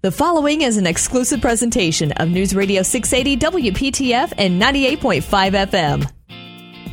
The 0.00 0.12
following 0.12 0.60
is 0.60 0.76
an 0.76 0.86
exclusive 0.86 1.40
presentation 1.40 2.12
of 2.12 2.28
News 2.28 2.54
Radio 2.54 2.84
680 2.84 3.72
WPTF 3.72 4.32
and 4.38 4.62
98.5 4.62 5.66
FM. 5.66 6.08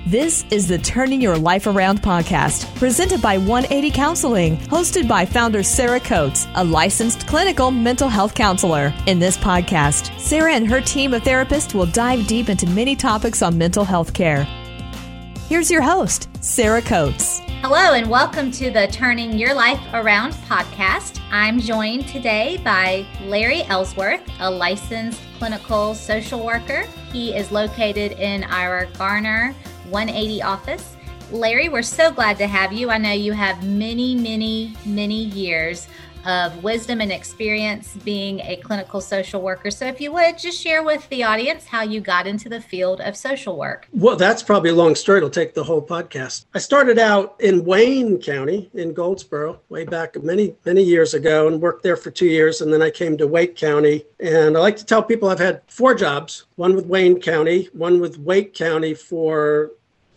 This 0.08 0.44
is 0.50 0.68
the 0.68 0.80
Turning 0.80 1.22
Your 1.22 1.38
Life 1.38 1.68
Around 1.68 2.02
podcast, 2.02 2.66
presented 2.78 3.22
by 3.22 3.38
180 3.38 3.92
Counseling, 3.92 4.58
hosted 4.58 5.08
by 5.08 5.24
founder 5.24 5.62
Sarah 5.62 6.00
Coates, 6.00 6.48
a 6.56 6.64
licensed 6.64 7.28
clinical 7.28 7.70
mental 7.70 8.10
health 8.10 8.34
counselor. 8.34 8.92
In 9.06 9.20
this 9.20 9.38
podcast, 9.38 10.20
Sarah 10.20 10.54
and 10.54 10.68
her 10.68 10.82
team 10.82 11.14
of 11.14 11.22
therapists 11.22 11.76
will 11.76 11.86
dive 11.86 12.26
deep 12.26 12.50
into 12.50 12.66
many 12.66 12.96
topics 12.96 13.44
on 13.44 13.56
mental 13.56 13.86
health 13.86 14.16
care. 14.16 14.46
Here's 15.48 15.70
your 15.70 15.84
host, 15.84 16.28
Sarah 16.44 16.82
Coates. 16.82 17.45
Hello, 17.68 17.94
and 17.96 18.08
welcome 18.08 18.52
to 18.52 18.70
the 18.70 18.86
Turning 18.92 19.40
Your 19.40 19.56
Life 19.56 19.82
Around 19.92 20.34
podcast. 20.34 21.20
I'm 21.32 21.60
joined 21.60 22.08
today 22.08 22.62
by 22.64 23.08
Larry 23.24 23.64
Ellsworth, 23.64 24.22
a 24.40 24.52
licensed 24.52 25.20
clinical 25.40 25.96
social 25.96 26.46
worker. 26.46 26.84
He 27.12 27.36
is 27.36 27.52
located 27.52 28.20
in 28.20 28.44
our 28.44 28.86
Garner 29.00 29.56
180 29.90 30.44
office. 30.44 30.95
Larry, 31.32 31.70
we're 31.70 31.82
so 31.82 32.12
glad 32.12 32.38
to 32.38 32.48
have 32.48 32.72
you. 32.72 32.92
I 32.92 33.00
know 33.00 33.12
you 33.12 33.34
have 33.34 33.64
many, 33.66 34.14
many, 34.14 34.76
many 34.86 35.24
years 35.24 35.88
of 36.24 36.64
wisdom 36.64 37.02
and 37.02 37.12
experience 37.12 37.96
being 38.04 38.40
a 38.42 38.58
clinical 38.58 39.02
social 39.02 39.42
worker. 39.42 39.72
So, 39.72 39.86
if 39.86 40.00
you 40.00 40.12
would 40.12 40.38
just 40.38 40.62
share 40.62 40.84
with 40.84 41.08
the 41.10 41.24
audience 41.24 41.66
how 41.66 41.82
you 41.82 42.00
got 42.00 42.28
into 42.28 42.48
the 42.48 42.62
field 42.62 43.02
of 43.02 43.16
social 43.16 43.58
work. 43.58 43.88
Well, 43.92 44.16
that's 44.16 44.44
probably 44.44 44.70
a 44.72 44.76
long 44.76 44.96
story. 44.96 45.18
It'll 45.18 45.30
take 45.30 45.54
the 45.54 45.64
whole 45.64 45.82
podcast. 45.82 46.46
I 46.54 46.60
started 46.60 47.00
out 47.00 47.36
in 47.40 47.66
Wayne 47.66 48.20
County 48.20 48.70
in 48.74 48.94
Goldsboro 48.94 49.60
way 49.70 49.86
back 49.86 50.22
many, 50.24 50.56
many 50.66 50.84
years 50.84 51.14
ago 51.14 51.48
and 51.48 51.62
worked 51.62 51.84
there 51.84 51.98
for 51.98 52.12
two 52.12 52.28
years. 52.28 52.62
And 52.62 52.72
then 52.72 52.82
I 52.82 52.90
came 52.90 53.18
to 53.18 53.28
Wake 53.28 53.56
County. 53.56 54.06
And 54.20 54.58
I 54.58 54.60
like 54.60 54.78
to 54.78 54.86
tell 54.86 55.04
people 55.04 55.30
I've 55.30 55.40
had 55.40 55.62
four 55.68 55.96
jobs 55.96 56.46
one 56.56 56.76
with 56.76 56.86
Wayne 56.86 57.20
County, 57.20 57.70
one 57.74 58.00
with 58.00 58.18
Wake 58.20 58.54
County 58.54 58.94
for 58.94 59.72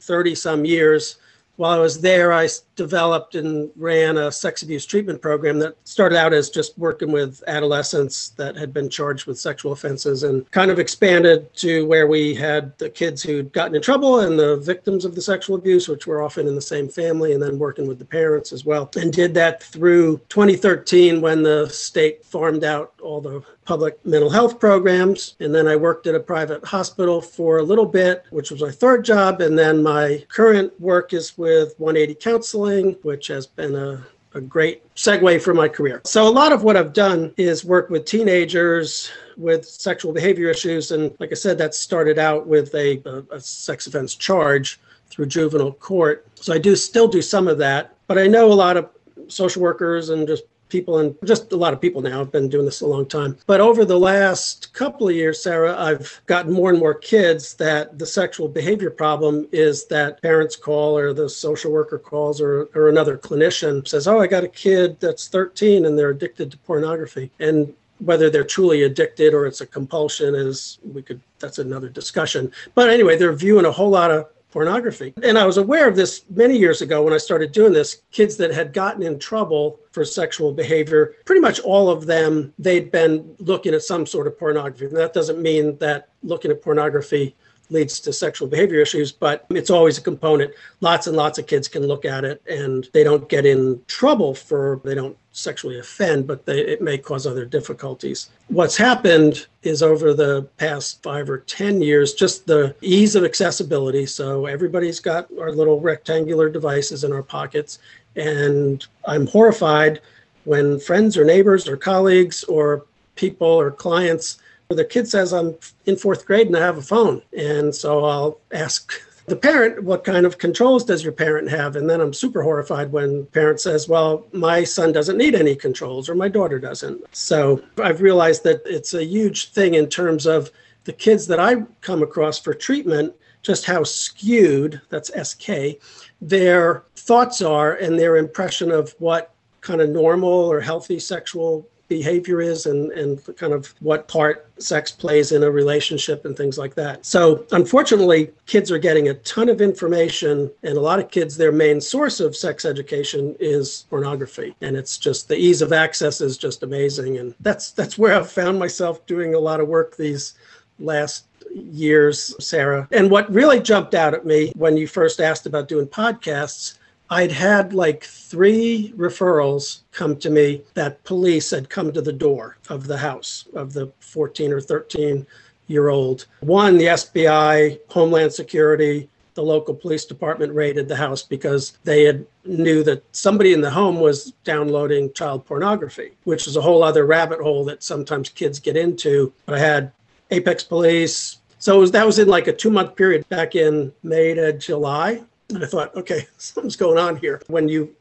30 0.09 0.35
some 0.35 0.65
years. 0.65 1.17
While 1.57 1.73
I 1.73 1.79
was 1.79 2.01
there, 2.01 2.33
I 2.33 2.49
developed 2.79 3.35
and 3.35 3.71
ran 3.77 4.17
a 4.17 4.31
sex 4.31 4.63
abuse 4.63 4.87
treatment 4.87 5.21
program 5.21 5.59
that 5.59 5.77
started 5.83 6.17
out 6.17 6.33
as 6.33 6.49
just 6.49 6.79
working 6.79 7.11
with 7.11 7.43
adolescents 7.49 8.31
that 8.31 8.57
had 8.57 8.73
been 8.73 8.89
charged 8.89 9.27
with 9.27 9.39
sexual 9.39 9.73
offenses 9.73 10.23
and 10.23 10.49
kind 10.53 10.71
of 10.71 10.79
expanded 10.79 11.53
to 11.55 11.85
where 11.87 12.07
we 12.07 12.35
had 12.35 12.77
the 12.79 12.89
kids 12.89 13.21
who'd 13.21 13.53
gotten 13.53 13.75
in 13.75 13.83
trouble 13.83 14.21
and 14.21 14.39
the 14.39 14.57
victims 14.59 15.05
of 15.05 15.17
the 15.17 15.21
sexual 15.21 15.57
abuse, 15.57 15.89
which 15.89 16.07
were 16.07 16.23
often 16.23 16.47
in 16.47 16.55
the 16.55 16.63
same 16.63 16.89
family, 16.89 17.33
and 17.33 17.43
then 17.43 17.59
working 17.59 17.89
with 17.89 17.99
the 17.99 18.05
parents 18.05 18.53
as 18.53 18.65
well. 18.65 18.89
And 18.97 19.13
did 19.13 19.35
that 19.35 19.61
through 19.61 20.19
2013 20.29 21.21
when 21.21 21.43
the 21.43 21.69
state 21.69 22.25
farmed 22.25 22.63
out 22.63 22.95
all 23.03 23.21
the 23.21 23.43
public 23.69 24.05
mental 24.07 24.31
health 24.31 24.59
programs. 24.59 25.37
And 25.41 25.55
then 25.55 25.69
I 25.69 25.77
worked 25.77 26.07
at 26.07 26.15
a 26.15 26.21
private 26.21 26.65
hospital 26.65 27.21
for 27.21 27.59
a 27.59 27.63
little 27.63 27.85
bit, 27.85 28.25
which 28.31 28.51
was 28.51 28.63
my 28.63 28.71
third 28.71 29.05
job. 29.05 29.43
And 29.43 29.59
then 29.59 29.83
my 29.83 30.25
current 30.29 30.73
work 30.81 31.13
is 31.13 31.37
with 31.37 31.75
180 31.77 32.15
Counseling, 32.15 32.68
which 33.03 33.27
has 33.29 33.47
been 33.47 33.75
a 33.75 34.07
a 34.35 34.41
great 34.41 34.83
segue 34.95 35.41
for 35.41 35.55
my 35.55 35.69
career. 35.69 36.01
So, 36.05 36.27
a 36.27 36.31
lot 36.31 36.53
of 36.53 36.63
what 36.63 36.77
I've 36.77 36.93
done 36.93 37.33
is 37.37 37.65
work 37.65 37.91
with 37.91 38.05
teenagers 38.05 39.11
with 39.37 39.65
sexual 39.65 40.13
behavior 40.13 40.51
issues. 40.51 40.91
And 40.91 41.15
like 41.19 41.31
I 41.33 41.35
said, 41.35 41.59
that 41.59 41.75
started 41.75 42.19
out 42.19 42.47
with 42.47 42.75
a, 42.75 43.03
a, 43.05 43.37
a 43.37 43.41
sex 43.41 43.87
offense 43.87 44.15
charge 44.15 44.81
through 45.09 45.27
juvenile 45.27 45.73
court. 45.73 46.27
So, 46.35 46.53
I 46.53 46.59
do 46.59 46.77
still 46.77 47.09
do 47.09 47.23
some 47.23 47.49
of 47.49 47.59
that, 47.59 47.95
but 48.07 48.19
I 48.19 48.27
know 48.27 48.53
a 48.53 48.55
lot 48.55 48.77
of 48.77 48.91
social 49.29 49.63
workers 49.63 50.11
and 50.11 50.27
just 50.27 50.45
people 50.69 50.99
and 50.99 51.17
just 51.25 51.53
a 51.53 51.57
lot 51.57 51.73
of 51.73 51.81
people 51.81 52.03
now 52.03 52.19
have 52.19 52.33
been 52.33 52.49
doing 52.49 52.65
this 52.65 52.81
a 52.81 52.87
long 52.87 53.07
time. 53.07 53.37
But 53.47 53.61
over 53.61 53.85
the 53.85 53.99
last 53.99 54.73
couple 54.73 55.09
of 55.09 55.15
years, 55.15 55.43
Sarah, 55.43 55.77
I've 55.79 56.21
gotten 56.27 56.53
more 56.53 56.71
and 56.71 56.79
more 56.79 56.95
kids 56.95 57.55
that 57.55 57.99
the 57.99 58.07
sexual 58.07 58.49
behavior 58.49 58.91
problem 58.91 59.49
is 59.53 59.87
that 59.87 60.21
parents 60.23 60.57
call 60.57 60.97
or 60.97 61.13
the 61.13 61.29
social 61.29 61.73
worker 61.73 61.99
calls 61.99 62.41
or, 62.41 62.69
or 62.75 62.89
another 62.89 63.17
clinician 63.17 63.87
says, 63.87 64.07
Oh, 64.07 64.21
I 64.21 64.27
got 64.27 64.45
a 64.45 64.49
kid 64.49 64.99
that's 65.01 65.29
13 65.29 65.87
and 65.87 65.99
they're 65.99 66.11
addicted 66.11 66.51
to 66.51 66.59
pornography. 66.59 67.31
And 67.41 67.73
whether 68.01 68.31
they're 68.31 68.45
truly 68.45 68.85
addicted 68.85 69.35
or 69.35 69.47
it's 69.47 69.61
a 69.61 69.67
compulsion 69.67 70.35
is 70.35 70.79
we 70.93 71.03
could 71.03 71.21
that's 71.41 71.59
another 71.59 71.89
discussion 71.89 72.53
but 72.77 72.89
anyway 72.89 73.17
they're 73.17 73.33
viewing 73.33 73.65
a 73.65 73.73
whole 73.73 73.91
lot 73.91 74.13
of 74.13 74.29
pornography. 74.51 75.15
And 75.23 75.39
I 75.39 75.47
was 75.47 75.59
aware 75.59 75.89
of 75.89 75.97
this 75.97 76.25
many 76.31 76.57
years 76.57 76.81
ago 76.81 77.03
when 77.03 77.13
I 77.13 77.19
started 77.19 77.53
doing 77.53 77.73
this. 77.73 78.03
Kids 78.13 78.37
that 78.39 78.53
had 78.53 78.73
gotten 78.73 79.03
in 79.03 79.19
trouble 79.19 79.81
for 79.93 80.05
sexual 80.05 80.53
behavior, 80.53 81.15
pretty 81.25 81.41
much 81.41 81.61
all 81.61 81.91
of 81.91 82.07
them, 82.07 82.53
they'd 82.59 82.91
been 82.91 83.35
looking 83.39 83.75
at 83.75 83.83
some 83.83 84.07
sort 84.07 84.27
of 84.27 84.39
pornography. 84.39 84.87
And 84.87 84.97
that 84.97 85.13
doesn't 85.13 85.41
mean 85.41 85.77
that 85.79 86.09
looking 86.23 86.51
at 86.51 86.63
pornography 86.63 87.35
leads 87.71 88.01
to 88.01 88.13
sexual 88.13 88.49
behavior 88.49 88.81
issues, 88.81 89.13
but 89.13 89.45
it's 89.51 89.71
always 89.71 89.99
a 89.99 90.01
component. 90.01 90.53
Lots 90.81 91.07
and 91.07 91.17
lots 91.17 91.39
of 91.39 91.47
kids 91.47 91.69
can 91.69 91.87
look 91.87 92.05
at 92.05 92.25
it 92.25 92.43
and 92.49 92.89
they 92.95 93.05
don't 93.05 93.29
get 93.29 93.45
in 93.45 93.83
trouble 93.87 94.35
for, 94.35 94.81
they 94.85 94.95
don't 94.95 95.19
sexually 95.39 95.79
offend, 95.79 96.27
but 96.27 96.45
they, 96.45 96.61
it 96.61 96.83
may 96.83 96.99
cause 96.99 97.27
other 97.27 97.45
difficulties. 97.45 98.31
What's 98.49 98.77
happened 98.77 99.47
is 99.63 99.83
over 99.83 100.13
the 100.13 100.43
past 100.57 101.03
five 101.03 101.31
or 101.31 101.39
10 101.39 101.81
years, 101.81 102.15
just 102.15 102.47
the 102.47 102.75
ease 102.81 103.15
of 103.15 103.25
accessibility. 103.25 104.05
So 104.07 104.47
everybody's 104.47 105.01
got 105.01 105.29
our 105.41 105.53
little 105.53 105.81
rectangular 105.81 106.49
devices 106.49 107.05
in 107.05 107.13
our 107.13 107.23
pockets. 107.23 107.79
And 108.17 108.85
I'm 109.07 109.27
horrified 109.27 110.01
when 110.45 110.81
friends 110.81 111.17
or 111.17 111.25
neighbors 111.25 111.69
or 111.69 111.77
colleagues 111.77 112.43
or 112.45 112.85
people 113.15 113.49
or 113.49 113.71
clients 113.71 114.39
the 114.71 114.85
kid 114.85 115.09
says 115.09 115.33
i'm 115.33 115.55
in 115.87 115.97
fourth 115.97 116.27
grade 116.27 116.47
and 116.47 116.57
i 116.57 116.61
have 116.61 116.77
a 116.77 116.83
phone 116.83 117.23
and 117.37 117.75
so 117.75 118.05
i'll 118.05 118.39
ask 118.53 118.93
the 119.29 119.37
parent, 119.37 119.83
what 119.83 120.05
kind 120.05 120.27
of 120.27 120.39
controls 120.39 120.85
does 120.85 121.03
your 121.03 121.13
parent 121.13 121.49
have? 121.51 121.77
And 121.77 121.89
then 121.89 122.01
I'm 122.01 122.13
super 122.13 122.43
horrified 122.43 122.93
when 122.93 123.27
parent 123.27 123.61
says, 123.61 123.89
well, 123.89 124.27
my 124.33 124.65
son 124.65 124.93
doesn't 124.93 125.19
need 125.19 125.35
any 125.35 125.55
controls 125.55 126.09
or 126.09 126.15
my 126.15 126.29
daughter 126.29 126.59
doesn't. 126.59 127.03
So 127.15 127.63
I've 127.83 128.01
realized 128.01 128.45
that 128.45 128.63
it's 128.65 128.95
a 128.95 129.05
huge 129.05 129.51
thing 129.53 129.75
in 129.75 129.89
terms 129.89 130.27
of 130.27 130.51
the 130.85 130.93
kids 130.93 131.27
that 131.27 131.39
I 131.39 131.63
come 131.81 132.03
across 132.03 132.39
for 132.39 132.55
treatment, 132.55 133.15
just 133.43 133.65
how 133.65 133.85
skewed, 133.85 134.81
that's 134.89 135.11
SK, 135.31 135.81
their 136.21 136.85
thoughts 136.97 137.43
are 137.43 137.75
and 137.75 137.99
their 137.99 138.17
impression 138.17 138.71
of 138.71 138.95
what 138.99 139.35
kind 139.61 139.81
of 139.81 139.91
normal 139.91 140.31
or 140.31 140.61
healthy 140.61 140.99
sexual 140.99 141.69
behavior 141.89 142.41
is 142.41 142.67
and, 142.67 142.93
and 142.93 143.21
kind 143.37 143.53
of 143.53 143.75
what 143.81 144.09
part 144.09 144.51
sex 144.59 144.91
plays 144.91 145.33
in 145.33 145.43
a 145.43 145.51
relationship 145.51 146.25
and 146.25 146.37
things 146.37 146.59
like 146.59 146.75
that. 146.75 147.05
So, 147.05 147.47
unfortunately, 147.53 148.31
kids 148.47 148.71
are 148.71 148.79
getting 148.79 149.09
a 149.09 149.15
ton 149.15 149.49
of 149.49 149.61
information, 149.61 150.51
and 150.63 150.77
a 150.77 150.81
lot 150.81 150.99
of 150.99 151.11
kids, 151.11 151.37
their 151.37 151.53
main 151.53 151.81
source 151.81 152.21
of 152.21 152.37
sex 152.37 152.65
education 152.65 153.35
is 153.41 153.87
pornography. 153.91 154.55
And 154.61 154.77
it's 154.77 154.99
just 154.99 155.29
the 155.29 155.37
ease 155.37 155.63
of 155.63 155.73
access 155.73 156.21
is 156.21 156.37
just 156.37 156.63
amazing. 156.63 157.19
And 157.19 157.35
that's 157.41 157.73
that's 157.73 157.99
where 157.99 158.15
I've 158.15 158.31
found 158.31 158.59
myself 158.59 159.05
doing 159.07 159.35
a 159.35 159.39
lot 159.39 159.61
of 159.61 159.69
work 159.69 159.97
these 159.97 160.35
last 160.79 161.25
years, 161.53 162.35
Sarah. 162.45 162.89
And 162.93 163.11
what 163.11 163.33
really 163.33 163.61
jumped 163.61 163.95
out 163.95 164.15
at 164.15 164.27
me 164.27 164.53
when 164.57 164.77
you 164.77 164.87
first 164.87 165.21
asked 165.21 165.47
about 165.47 165.69
doing 165.69 165.87
podcasts 165.87 166.78
I'd 167.11 167.33
had 167.33 167.73
like 167.73 168.05
three 168.05 168.93
referrals 168.97 169.81
come 169.93 170.17
to 170.19 170.31
me 170.31 170.63
that 170.75 171.03
police 171.05 171.51
had 171.51 171.71
come 171.71 171.93
to 171.93 172.03
the 172.03 172.13
door 172.13 172.59
of 172.69 172.87
the 172.87 172.99
house 172.99 173.47
of 173.55 173.73
the 173.73 173.91
14 174.01 174.53
or 174.53 174.61
13 174.61 175.27
year 175.69 175.89
old. 175.89 176.27
One, 176.41 176.77
the 176.77 176.87
SBI, 176.87 177.79
Homeland 177.89 178.33
Security, 178.33 179.09
the 179.35 179.43
local 179.43 179.75
police 179.75 180.05
department 180.05 180.53
raided 180.53 180.89
the 180.89 180.97
house 180.97 181.23
because 181.23 181.79
they 181.85 182.03
had 182.03 182.27
knew 182.45 182.83
that 182.83 183.05
somebody 183.13 183.53
in 183.53 183.61
the 183.61 183.71
home 183.71 184.01
was 184.01 184.33
downloading 184.45 185.13
child 185.13 185.47
pornography, 185.47 186.13
which 186.25 186.47
is 186.47 186.57
a 186.57 186.61
whole 186.61 186.83
other 186.83 187.07
rabbit 187.07 187.41
hole 187.41 187.65
that 187.65 187.83
sometimes 187.83 188.29
kids 188.31 188.59
get 188.59 188.77
into. 188.77 189.33
But 189.47 189.55
I 189.55 189.59
had 189.61 189.93
Apex 190.31 190.65
Police. 190.65 191.39
So 191.61 191.79
was, 191.79 191.93
that 191.93 192.05
was 192.05 192.19
in 192.19 192.29
like 192.29 192.49
a 192.49 192.53
two 192.53 192.71
month 192.71 192.97
period 192.97 193.29
back 193.29 193.55
in 193.55 193.93
May 194.03 194.35
to 194.35 194.53
July. 194.55 195.23
And 195.49 195.63
I 195.63 195.67
thought, 195.67 195.95
okay, 195.97 196.27
something's 196.39 196.77
going 196.77 196.99
on 196.99 197.17
here. 197.17 197.41
When 197.49 197.69
you 197.69 197.95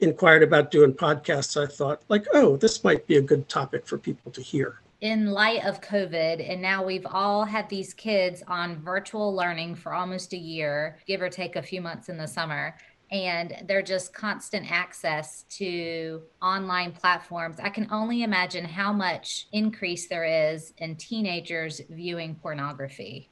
inquired 0.00 0.42
about 0.42 0.70
doing 0.70 0.92
podcasts, 0.92 1.60
I 1.60 1.66
thought, 1.66 2.02
like, 2.08 2.26
oh, 2.34 2.56
this 2.56 2.84
might 2.84 3.06
be 3.06 3.16
a 3.16 3.22
good 3.22 3.48
topic 3.48 3.86
for 3.86 3.98
people 3.98 4.30
to 4.32 4.42
hear. 4.42 4.80
In 5.02 5.26
light 5.26 5.64
of 5.64 5.80
COVID, 5.82 6.50
and 6.50 6.60
now 6.60 6.84
we've 6.84 7.06
all 7.06 7.44
had 7.44 7.68
these 7.68 7.92
kids 7.92 8.42
on 8.48 8.76
virtual 8.76 9.34
learning 9.34 9.74
for 9.74 9.92
almost 9.92 10.32
a 10.32 10.38
year, 10.38 10.98
give 11.06 11.20
or 11.20 11.28
take 11.28 11.56
a 11.56 11.62
few 11.62 11.82
months 11.82 12.08
in 12.08 12.16
the 12.16 12.26
summer 12.26 12.74
and 13.10 13.62
they're 13.66 13.82
just 13.82 14.12
constant 14.12 14.70
access 14.70 15.44
to 15.48 16.22
online 16.42 16.92
platforms. 16.92 17.58
I 17.62 17.68
can 17.68 17.86
only 17.90 18.22
imagine 18.22 18.64
how 18.64 18.92
much 18.92 19.46
increase 19.52 20.08
there 20.08 20.24
is 20.24 20.72
in 20.78 20.96
teenagers 20.96 21.80
viewing 21.90 22.34
pornography. 22.34 23.28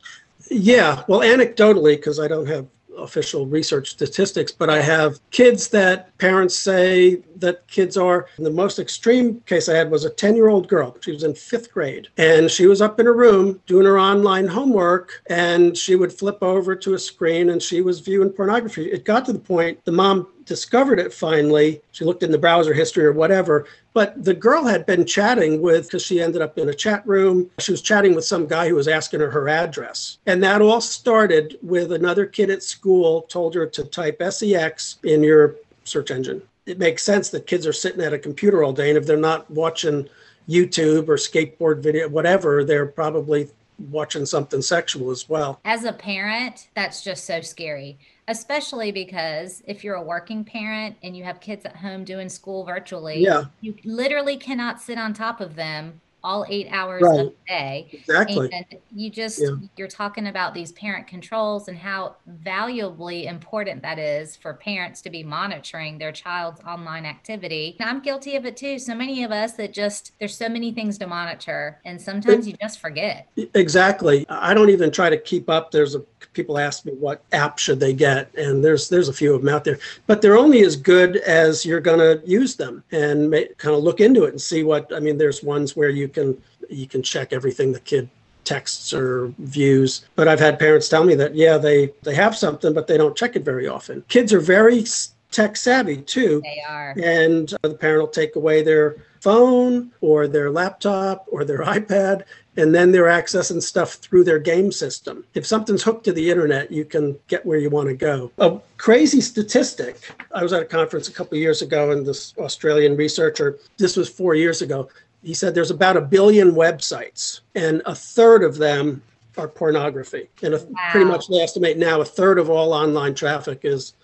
Yeah, 0.51 1.03
well, 1.09 1.21
anecdotally, 1.21 1.97
because 1.97 2.21
I 2.21 2.29
don't 2.29 2.47
have 2.47 2.67
official 2.99 3.47
research 3.47 3.91
statistics, 3.91 4.53
but 4.53 4.71
I 4.71 4.81
have 4.81 5.21
kids 5.31 5.69
that 5.69 6.17
parents 6.19 6.57
say 6.57 7.17
that 7.37 7.67
kids 7.69 7.97
are. 7.97 8.27
The 8.39 8.51
most 8.51 8.79
extreme 8.79 9.41
case 9.47 9.69
I 9.69 9.77
had 9.77 9.91
was 9.91 10.05
a 10.05 10.11
10 10.11 10.37
year 10.37 10.49
old 10.49 10.69
girl. 10.69 10.97
She 11.01 11.13
was 11.13 11.25
in 11.25 11.35
fifth 11.35 11.73
grade 11.73 12.09
and 12.17 12.51
she 12.51 12.67
was 12.67 12.81
up 12.81 13.01
in 13.01 13.07
her 13.07 13.15
room 13.15 13.61
doing 13.67 13.87
her 13.87 13.99
online 13.99 14.47
homework 14.47 15.23
and 15.29 15.77
she 15.77 15.97
would 15.97 16.13
flip 16.13 16.39
over 16.43 16.75
to 16.77 16.95
a 16.95 16.99
screen 16.99 17.51
and 17.51 17.63
she 17.63 17.81
was 17.81 18.01
viewing 18.01 18.31
pornography. 18.31 18.91
It 18.91 19.05
got 19.05 19.25
to 19.27 19.33
the 19.33 19.39
point 19.39 19.85
the 19.85 19.93
mom 19.93 20.29
discovered 20.45 20.99
it 20.99 21.13
finally. 21.13 21.81
She 21.93 22.05
looked 22.05 22.23
in 22.23 22.31
the 22.31 22.39
browser 22.39 22.75
history 22.75 23.05
or 23.05 23.13
whatever. 23.13 23.67
But 23.93 24.25
the 24.25 24.35
girl 24.35 24.65
had 24.65 24.87
been 24.87 25.07
chatting 25.07 25.63
with, 25.63 25.87
because 25.87 26.03
she 26.03 26.21
ended 26.21 26.43
up 26.43 26.59
in 26.59 26.69
a 26.69 26.75
chat 26.75 27.07
room. 27.07 27.51
She 27.59 27.71
was 27.71 27.83
chatting 27.83 28.15
with 28.15 28.25
some 28.25 28.47
guy 28.47 28.69
who 28.69 28.75
was 28.75 28.89
asking 28.89 29.21
her 29.21 29.31
her 29.31 29.49
address. 29.49 30.19
And 30.27 30.43
that 30.43 30.63
all 30.63 30.81
started 30.81 31.59
with 31.63 31.93
another 31.93 32.27
kid 32.27 32.51
at 32.51 32.63
school 32.63 33.23
told 33.23 33.55
her 33.55 33.67
to 33.67 33.85
type 33.85 34.21
SEX 34.23 34.99
in 35.05 35.23
your 35.23 35.57
search 35.85 36.11
engine. 36.11 36.43
It 36.67 36.79
makes 36.79 37.03
sense 37.03 37.29
that 37.31 37.47
kids 37.47 37.67
are 37.67 37.73
sitting 37.73 38.01
at 38.01 38.13
a 38.13 38.19
computer 38.19 38.65
all 38.65 38.73
day. 38.73 38.89
And 38.89 38.99
if 38.99 39.07
they're 39.07 39.17
not 39.17 39.51
watching 39.51 40.09
YouTube 40.49 41.09
or 41.09 41.17
skateboard 41.17 41.81
video, 41.81 42.09
whatever, 42.09 42.65
they're 42.65 42.87
probably 42.87 43.49
watching 43.91 44.25
something 44.25 44.63
sexual 44.63 45.11
as 45.11 45.29
well. 45.29 45.61
As 45.65 45.85
a 45.85 45.93
parent, 45.93 46.69
that's 46.75 47.03
just 47.03 47.25
so 47.25 47.41
scary 47.41 47.99
especially 48.29 48.93
because 48.93 49.63
if 49.67 49.85
you're 49.85 49.97
a 49.97 50.03
working 50.03 50.45
parent 50.45 50.97
and 51.03 51.17
you 51.17 51.25
have 51.25 51.41
kids 51.41 51.65
at 51.65 51.77
home 51.77 52.05
doing 52.05 52.29
school 52.29 52.65
virtually, 52.65 53.21
yeah. 53.21 53.45
you 53.61 53.75
literally 53.85 54.37
cannot 54.37 54.81
sit 54.81 54.99
on 54.99 55.13
top 55.13 55.41
of 55.41 55.57
them 55.57 56.01
all 56.25 56.47
eight 56.49 56.67
hours 56.71 57.03
right. 57.03 57.21
a 57.27 57.33
day. 57.47 57.89
Exactly. 57.93 58.51
And 58.51 58.65
you 58.95 59.11
just, 59.11 59.43
yeah. 59.43 59.51
you're 59.77 59.87
talking 59.87 60.27
about 60.27 60.55
these 60.55 60.73
parent 60.73 61.07
controls 61.07 61.69
and 61.69 61.77
how 61.77 62.17
valuably 62.27 63.27
important 63.27 63.83
that 63.83 63.99
is 63.99 64.35
for 64.35 64.55
parents 64.55 65.03
to 65.03 65.11
be 65.11 65.23
monitoring 65.23 65.99
their 65.99 66.13
child's 66.13 66.63
online 66.63 67.05
activity. 67.05 67.77
And 67.79 67.91
I'm 67.91 68.01
guilty 68.01 68.37
of 68.37 68.47
it 68.47 68.57
too. 68.57 68.79
So 68.79 68.95
many 68.95 69.23
of 69.23 69.33
us 69.33 69.53
that 69.53 69.75
just, 69.75 70.13
there's 70.19 70.35
so 70.35 70.49
many 70.49 70.73
things 70.73 70.97
to 70.97 71.07
monitor 71.07 71.79
and 71.85 72.01
sometimes 72.01 72.47
it, 72.47 72.53
you 72.53 72.57
just 72.59 72.81
forget. 72.81 73.29
Exactly. 73.53 74.25
I 74.31 74.55
don't 74.55 74.71
even 74.71 74.91
try 74.91 75.11
to 75.11 75.19
keep 75.19 75.51
up. 75.51 75.73
There's 75.73 75.95
a, 75.95 76.03
people 76.33 76.59
ask 76.59 76.85
me 76.85 76.93
what 76.93 77.23
app 77.33 77.59
should 77.59 77.81
they 77.81 77.93
get 77.93 78.33
and 78.37 78.65
there's 78.65 78.89
there's 78.89 79.09
a 79.09 79.13
few 79.13 79.35
of 79.35 79.43
them 79.43 79.55
out 79.55 79.65
there 79.65 79.79
but 80.07 80.23
they're 80.23 80.37
only 80.37 80.63
as 80.63 80.77
good 80.77 81.17
as 81.19 81.65
you're 81.65 81.81
going 81.81 81.99
to 81.99 82.21
use 82.27 82.57
them 82.57 82.83
and 82.93 83.31
may, 83.31 83.47
kind 83.59 83.75
of 83.75 83.83
look 83.83 84.01
into 84.01 84.25
it 84.25 84.31
and 84.31 84.41
see 84.41 84.63
what 84.63 84.91
i 84.95 85.01
mean 85.01 85.19
there's 85.19 85.43
ones 85.43 85.77
where 85.77 85.89
you 85.89 86.09
can 86.09 86.37
you 86.69 86.87
can 86.87 87.03
check 87.03 87.33
everything 87.33 87.73
the 87.73 87.81
kid 87.81 88.09
texts 88.45 88.93
or 88.93 89.33
views 89.39 90.05
but 90.17 90.29
i've 90.29 90.41
had 90.41 90.59
parents 90.59 90.89
tell 90.89 91.05
me 91.05 91.15
that 91.15 91.35
yeah 91.35 91.57
they 91.57 91.91
they 92.03 92.15
have 92.15 92.37
something 92.37 92.75
but 92.75 92.87
they 92.87 92.99
don't 92.99 93.17
check 93.17 93.37
it 93.37 93.45
very 93.45 93.67
often. 93.69 94.05
Kids 94.09 94.33
are 94.33 94.41
very 94.41 94.85
tech 95.31 95.57
savvy 95.57 95.99
too. 95.99 96.41
They 96.43 96.63
are. 96.69 96.95
And 97.03 97.53
the 97.63 97.75
parent 97.75 98.01
will 98.01 98.09
take 98.09 98.37
away 98.37 98.63
their 98.63 98.97
phone 99.21 99.91
or 100.01 100.29
their 100.29 100.51
laptop 100.51 101.27
or 101.29 101.45
their 101.45 101.61
ipad 101.61 102.25
and 102.57 102.75
then 102.75 102.93
they're 102.93 103.05
accessing 103.05 103.63
stuff 103.63 103.95
through 103.95 104.25
their 104.25 104.39
game 104.39 104.71
system. 104.71 105.25
If 105.35 105.47
something's 105.47 105.83
hooked 105.83 106.05
to 106.05 106.13
the 106.13 106.31
internet, 106.31 106.71
you 106.71 106.85
can 106.85 107.19
get 107.29 107.45
where 107.45 107.59
you 107.59 107.71
want 107.71 107.89
to 107.89 107.95
go. 107.95 108.31
A 108.39 108.59
crazy 108.77 109.21
statistic 109.21 110.11
I 110.33 110.43
was 110.43 110.53
at 110.53 110.63
a 110.63 110.67
conference 110.67 111.09
a 111.09 111.13
couple 111.13 111.39
years 111.39 111.63
ago, 111.63 111.91
and 111.91 112.07
this 112.07 112.35
Australian 112.39 112.97
researcher, 112.97 113.59
this 113.79 113.97
was 113.97 114.09
four 114.09 114.35
years 114.35 114.63
ago, 114.63 114.89
he 115.23 115.35
said 115.35 115.55
there's 115.55 115.71
about 115.71 115.97
a 115.97 116.01
billion 116.01 116.53
websites, 116.53 117.41
and 117.55 117.83
a 117.87 117.95
third 117.95 118.43
of 118.43 118.59
them 118.59 119.03
are 119.37 119.49
pornography. 119.49 120.29
And 120.43 120.55
a, 120.55 120.59
wow. 120.59 120.89
pretty 120.91 121.07
much 121.07 121.29
they 121.29 121.41
estimate 121.41 121.79
now 121.79 122.01
a 122.01 122.05
third 122.05 122.39
of 122.39 122.51
all 122.51 122.73
online 122.73 123.15
traffic 123.15 123.61
is 123.63 123.95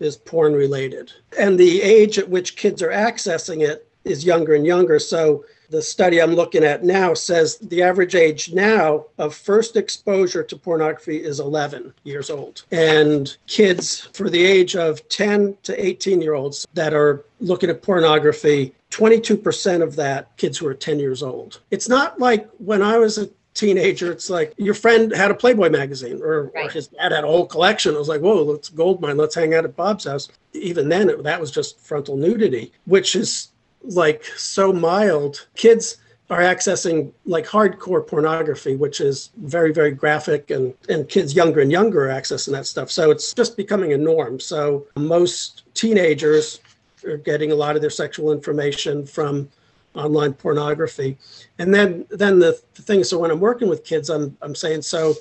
is 0.00 0.16
porn 0.16 0.54
related. 0.54 1.12
And 1.38 1.60
the 1.60 1.82
age 1.82 2.18
at 2.18 2.30
which 2.30 2.56
kids 2.56 2.82
are 2.82 2.88
accessing 2.88 3.60
it 3.60 3.86
is 4.04 4.24
younger 4.24 4.54
and 4.54 4.66
younger. 4.66 4.98
So 4.98 5.44
the 5.70 5.80
study 5.80 6.20
I'm 6.20 6.34
looking 6.34 6.64
at 6.64 6.84
now 6.84 7.14
says 7.14 7.56
the 7.58 7.82
average 7.82 8.14
age 8.14 8.52
now 8.52 9.06
of 9.18 9.34
first 9.34 9.76
exposure 9.76 10.42
to 10.42 10.56
pornography 10.56 11.22
is 11.22 11.40
11 11.40 11.94
years 12.04 12.28
old. 12.28 12.64
And 12.72 13.36
kids 13.46 14.08
for 14.12 14.28
the 14.28 14.44
age 14.44 14.74
of 14.74 15.08
10 15.08 15.56
to 15.62 15.86
18 15.86 16.20
year 16.20 16.34
olds 16.34 16.66
that 16.74 16.92
are 16.92 17.24
looking 17.40 17.70
at 17.70 17.82
pornography 17.82 18.74
22% 18.90 19.82
of 19.82 19.96
that 19.96 20.36
kids 20.36 20.58
who 20.58 20.66
are 20.66 20.74
10 20.74 20.98
years 20.98 21.22
old. 21.22 21.60
It's 21.70 21.88
not 21.88 22.18
like 22.18 22.48
when 22.58 22.82
I 22.82 22.98
was 22.98 23.18
a 23.18 23.30
teenager, 23.54 24.10
it's 24.10 24.30
like 24.30 24.54
your 24.56 24.74
friend 24.74 25.12
had 25.12 25.30
a 25.30 25.34
Playboy 25.34 25.70
magazine 25.70 26.20
or, 26.22 26.50
right. 26.54 26.66
or 26.66 26.70
his 26.70 26.88
dad 26.88 27.12
had 27.12 27.24
a 27.24 27.28
whole 27.28 27.46
collection. 27.46 27.94
It 27.94 27.98
was 27.98 28.08
like, 28.08 28.20
whoa, 28.20 28.42
let's 28.42 28.68
gold 28.68 29.00
mine, 29.00 29.16
let's 29.16 29.34
hang 29.34 29.54
out 29.54 29.64
at 29.64 29.76
Bob's 29.76 30.04
house. 30.04 30.28
Even 30.52 30.88
then, 30.88 31.08
it, 31.08 31.22
that 31.22 31.40
was 31.40 31.50
just 31.50 31.78
frontal 31.78 32.16
nudity, 32.16 32.72
which 32.86 33.14
is 33.14 33.50
like 33.82 34.24
so 34.24 34.72
mild. 34.72 35.46
Kids 35.54 35.96
are 36.30 36.40
accessing 36.40 37.12
like 37.26 37.44
hardcore 37.46 38.06
pornography, 38.06 38.76
which 38.76 39.00
is 39.00 39.30
very, 39.38 39.72
very 39.72 39.90
graphic, 39.90 40.50
and, 40.50 40.72
and 40.88 41.08
kids 41.08 41.34
younger 41.34 41.60
and 41.60 41.72
younger 41.72 42.08
are 42.08 42.20
accessing 42.20 42.52
that 42.52 42.66
stuff. 42.66 42.90
So 42.90 43.10
it's 43.10 43.34
just 43.34 43.56
becoming 43.56 43.92
a 43.92 43.98
norm. 43.98 44.38
So 44.38 44.86
most 44.96 45.64
teenagers 45.74 46.60
are 47.04 47.16
getting 47.16 47.50
a 47.50 47.54
lot 47.56 47.74
of 47.74 47.82
their 47.82 47.90
sexual 47.90 48.30
information 48.32 49.04
from 49.06 49.48
online 49.94 50.32
pornography. 50.32 51.18
And 51.58 51.74
then 51.74 52.06
then 52.10 52.38
the, 52.38 52.60
the 52.74 52.82
thing, 52.82 53.02
so 53.02 53.18
when 53.18 53.30
I'm 53.32 53.40
working 53.40 53.68
with 53.68 53.84
kids, 53.84 54.08
I'm 54.08 54.36
I'm 54.40 54.54
saying, 54.54 54.82
so 54.82 55.14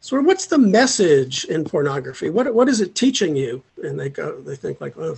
so 0.00 0.20
what's 0.20 0.46
the 0.46 0.58
message 0.58 1.44
in 1.44 1.64
pornography? 1.64 2.30
What 2.30 2.52
what 2.54 2.68
is 2.68 2.80
it 2.80 2.94
teaching 2.94 3.36
you? 3.36 3.62
And 3.82 4.00
they 4.00 4.08
go, 4.08 4.40
they 4.40 4.56
think 4.56 4.80
like, 4.80 4.96
oh, 4.96 5.16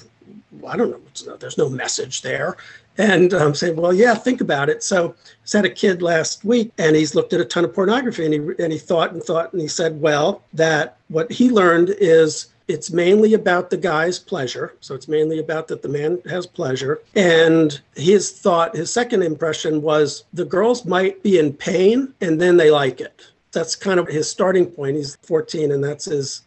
I 0.67 0.77
don't 0.77 0.91
know, 0.91 1.37
there's 1.37 1.59
no 1.59 1.69
message 1.69 2.23
there. 2.23 2.57
And 2.99 3.33
I'm 3.35 3.49
um, 3.49 3.55
saying, 3.55 3.77
well, 3.77 3.93
yeah, 3.93 4.15
think 4.15 4.41
about 4.41 4.71
it. 4.71 4.83
So 4.83 5.15
I 5.53 5.57
had 5.59 5.67
a 5.67 5.71
kid 5.71 6.01
last 6.01 6.45
week 6.45 6.73
and 6.79 6.97
he's 6.97 7.15
looked 7.15 7.33
at 7.33 7.41
a 7.41 7.45
ton 7.45 7.65
of 7.65 7.75
pornography 7.75 8.25
and 8.25 8.33
he, 8.33 8.63
and 8.63 8.73
he 8.73 8.79
thought 8.79 9.13
and 9.13 9.23
thought 9.23 9.53
and 9.53 9.61
he 9.61 9.69
said, 9.69 10.01
well, 10.01 10.43
that 10.55 10.97
what 11.09 11.31
he 11.31 11.51
learned 11.51 11.95
is 11.99 12.47
it's 12.69 12.91
mainly 12.91 13.35
about 13.35 13.71
the 13.71 13.77
guy's 13.77 14.19
pleasure. 14.19 14.75
So 14.81 14.95
it's 14.95 15.09
mainly 15.09 15.39
about 15.39 15.69
that 15.69 15.83
the 15.83 15.89
man 15.89 16.21
has 16.29 16.47
pleasure. 16.47 17.01
And 17.15 17.79
his 17.95 18.33
thought, 18.33 18.75
his 18.75 18.93
second 18.93 19.23
impression 19.23 19.83
was 19.83 20.25
the 20.33 20.45
girls 20.45 20.85
might 20.85 21.23
be 21.23 21.39
in 21.39 21.53
pain 21.53 22.15
and 22.21 22.41
then 22.41 22.57
they 22.57 22.71
like 22.71 23.01
it. 23.01 23.29
That's 23.53 23.77
kind 23.77 24.01
of 24.01 24.09
his 24.09 24.29
starting 24.29 24.67
point. 24.67 24.97
He's 24.97 25.17
14 25.17 25.73
and 25.73 25.85
that's 25.85 26.07
his 26.07 26.43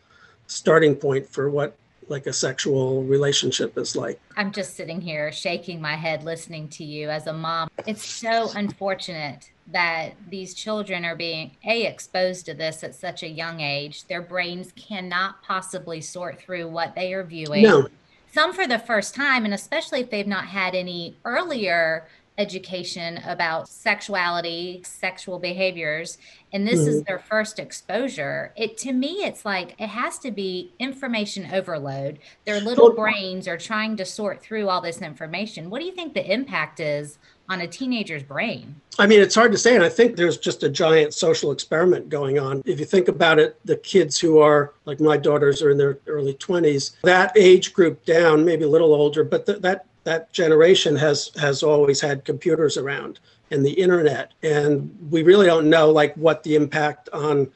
starting 0.47 0.95
point 0.95 1.27
for 1.27 1.49
what 1.49 1.75
like 2.09 2.27
a 2.27 2.33
sexual 2.33 3.03
relationship 3.03 3.77
is 3.77 3.95
like. 3.95 4.19
I'm 4.35 4.51
just 4.51 4.75
sitting 4.75 5.01
here 5.01 5.31
shaking 5.31 5.81
my 5.81 5.95
head 5.95 6.23
listening 6.23 6.67
to 6.69 6.83
you 6.83 7.09
as 7.09 7.27
a 7.27 7.33
mom. 7.33 7.69
It's 7.85 8.05
so 8.05 8.49
unfortunate 8.55 9.51
that 9.71 10.13
these 10.29 10.53
children 10.53 11.05
are 11.05 11.15
being 11.15 11.51
a 11.65 11.85
exposed 11.85 12.45
to 12.47 12.53
this 12.53 12.83
at 12.83 12.95
such 12.95 13.23
a 13.23 13.27
young 13.27 13.59
age. 13.61 14.05
Their 14.05 14.21
brains 14.21 14.73
cannot 14.75 15.43
possibly 15.43 16.01
sort 16.01 16.39
through 16.39 16.67
what 16.67 16.95
they 16.95 17.13
are 17.13 17.23
viewing. 17.23 17.63
No. 17.63 17.87
Some 18.31 18.53
for 18.53 18.67
the 18.67 18.79
first 18.79 19.15
time, 19.15 19.43
and 19.43 19.53
especially 19.53 20.01
if 20.01 20.11
they've 20.11 20.27
not 20.27 20.45
had 20.45 20.75
any 20.75 21.15
earlier 21.25 22.07
education 22.39 23.17
about 23.25 23.67
sexuality, 23.67 24.81
sexual 24.85 25.37
behaviors, 25.37 26.17
and 26.53 26.65
this 26.65 26.79
mm-hmm. 26.79 26.89
is 26.89 27.03
their 27.03 27.19
first 27.19 27.59
exposure. 27.59 28.53
It 28.55 28.77
to 28.79 28.93
me, 28.93 29.25
it's 29.25 29.45
like 29.45 29.75
it 29.77 29.89
has 29.89 30.17
to 30.19 30.31
be 30.31 30.71
information 30.79 31.53
overload. 31.53 32.19
Their 32.45 32.61
little 32.61 32.93
brains 32.93 33.47
are 33.47 33.57
trying 33.57 33.97
to 33.97 34.05
sort 34.05 34.41
through 34.41 34.69
all 34.69 34.81
this 34.81 35.01
information. 35.01 35.69
What 35.69 35.79
do 35.79 35.85
you 35.85 35.91
think 35.91 36.13
the 36.13 36.31
impact 36.31 36.79
is 36.79 37.19
on 37.49 37.61
a 37.61 37.67
teenager's 37.67 38.23
brain? 38.23 38.75
I 38.97 39.07
mean, 39.07 39.19
it's 39.19 39.35
hard 39.35 39.51
to 39.51 39.57
say. 39.57 39.75
And 39.75 39.83
I 39.83 39.89
think 39.89 40.15
there's 40.15 40.37
just 40.37 40.63
a 40.63 40.69
giant 40.69 41.13
social 41.13 41.51
experiment 41.51 42.09
going 42.09 42.39
on. 42.39 42.61
If 42.65 42.79
you 42.79 42.85
think 42.85 43.09
about 43.09 43.39
it, 43.39 43.59
the 43.65 43.75
kids 43.77 44.19
who 44.19 44.39
are 44.39 44.73
like 44.85 44.99
my 44.99 45.17
daughters 45.17 45.61
are 45.61 45.71
in 45.71 45.77
their 45.77 45.97
early 46.07 46.35
20s, 46.35 46.95
that 47.01 47.31
age 47.35 47.73
group 47.73 48.05
down, 48.05 48.45
maybe 48.45 48.63
a 48.63 48.69
little 48.69 48.93
older, 48.93 49.23
but 49.23 49.45
th- 49.45 49.61
that 49.61 49.85
that 50.09 50.33
generation 50.33 50.95
has 50.95 51.29
has 51.39 51.61
always 51.61 52.01
had 52.01 52.25
computers 52.25 52.77
around 52.77 53.19
and 53.51 53.63
the 53.63 53.75
internet. 53.85 54.31
And 54.41 54.73
we 55.11 55.21
really 55.21 55.45
don't 55.45 55.69
know 55.69 55.91
like 55.91 56.15
what 56.15 56.41
the 56.41 56.55
impact 56.55 57.09
on 57.13 57.47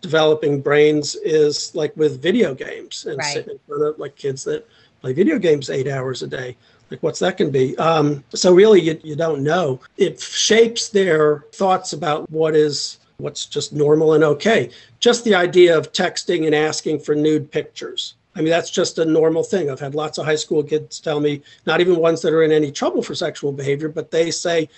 developing 0.00 0.60
brains 0.60 1.16
is 1.16 1.74
like 1.74 1.96
with 1.96 2.22
video 2.22 2.54
games 2.54 3.06
and 3.06 3.18
right. 3.18 3.32
sitting 3.32 3.54
in 3.54 3.58
front 3.66 3.82
of 3.82 3.98
like 3.98 4.14
kids 4.14 4.44
that 4.44 4.64
play 5.00 5.12
video 5.12 5.40
games 5.40 5.70
eight 5.70 5.88
hours 5.88 6.22
a 6.22 6.28
day. 6.28 6.56
Like 6.88 7.02
what's 7.02 7.18
that 7.18 7.36
can 7.36 7.50
be? 7.50 7.76
Um, 7.78 8.22
so 8.32 8.54
really 8.54 8.80
you, 8.80 9.00
you 9.02 9.16
don't 9.16 9.42
know. 9.42 9.80
It 9.96 10.20
shapes 10.20 10.90
their 10.90 11.46
thoughts 11.52 11.94
about 11.94 12.30
what 12.30 12.54
is 12.54 12.98
what's 13.16 13.44
just 13.44 13.72
normal 13.72 14.14
and 14.14 14.22
okay. 14.22 14.70
Just 15.00 15.24
the 15.24 15.34
idea 15.34 15.76
of 15.76 15.90
texting 15.90 16.46
and 16.46 16.54
asking 16.54 17.00
for 17.00 17.16
nude 17.16 17.50
pictures 17.50 18.14
I 18.34 18.40
mean, 18.40 18.50
that's 18.50 18.70
just 18.70 18.98
a 18.98 19.04
normal 19.04 19.42
thing. 19.42 19.70
I've 19.70 19.80
had 19.80 19.94
lots 19.94 20.18
of 20.18 20.24
high 20.24 20.36
school 20.36 20.62
kids 20.62 21.00
tell 21.00 21.18
me, 21.20 21.42
not 21.66 21.80
even 21.80 21.96
ones 21.96 22.22
that 22.22 22.32
are 22.32 22.42
in 22.42 22.52
any 22.52 22.70
trouble 22.70 23.02
for 23.02 23.14
sexual 23.14 23.52
behavior, 23.52 23.88
but 23.88 24.10
they 24.10 24.30
say 24.30 24.68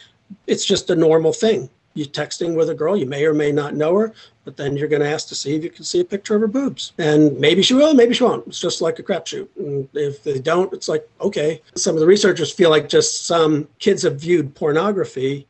it's 0.46 0.64
just 0.64 0.90
a 0.90 0.96
normal 0.96 1.32
thing. 1.32 1.68
you 1.94 2.06
texting 2.06 2.54
with 2.54 2.70
a 2.70 2.74
girl, 2.74 2.96
you 2.96 3.06
may 3.06 3.24
or 3.24 3.34
may 3.34 3.50
not 3.50 3.74
know 3.74 3.96
her, 3.96 4.12
but 4.44 4.56
then 4.56 4.76
you're 4.76 4.88
going 4.88 5.02
to 5.02 5.08
ask 5.08 5.28
to 5.28 5.34
see 5.34 5.56
if 5.56 5.64
you 5.64 5.70
can 5.70 5.84
see 5.84 6.00
a 6.00 6.04
picture 6.04 6.34
of 6.34 6.40
her 6.40 6.46
boobs. 6.46 6.92
And 6.98 7.38
maybe 7.38 7.62
she 7.62 7.74
will, 7.74 7.94
maybe 7.94 8.14
she 8.14 8.24
won't. 8.24 8.46
It's 8.46 8.60
just 8.60 8.80
like 8.80 8.98
a 8.98 9.02
crapshoot. 9.02 9.48
And 9.56 9.88
if 9.94 10.22
they 10.22 10.38
don't, 10.38 10.72
it's 10.72 10.88
like, 10.88 11.08
okay. 11.20 11.60
Some 11.74 11.96
of 11.96 12.00
the 12.00 12.06
researchers 12.06 12.52
feel 12.52 12.70
like 12.70 12.88
just 12.88 13.26
some 13.26 13.68
kids 13.78 14.02
have 14.02 14.20
viewed 14.20 14.54
pornography 14.54 15.46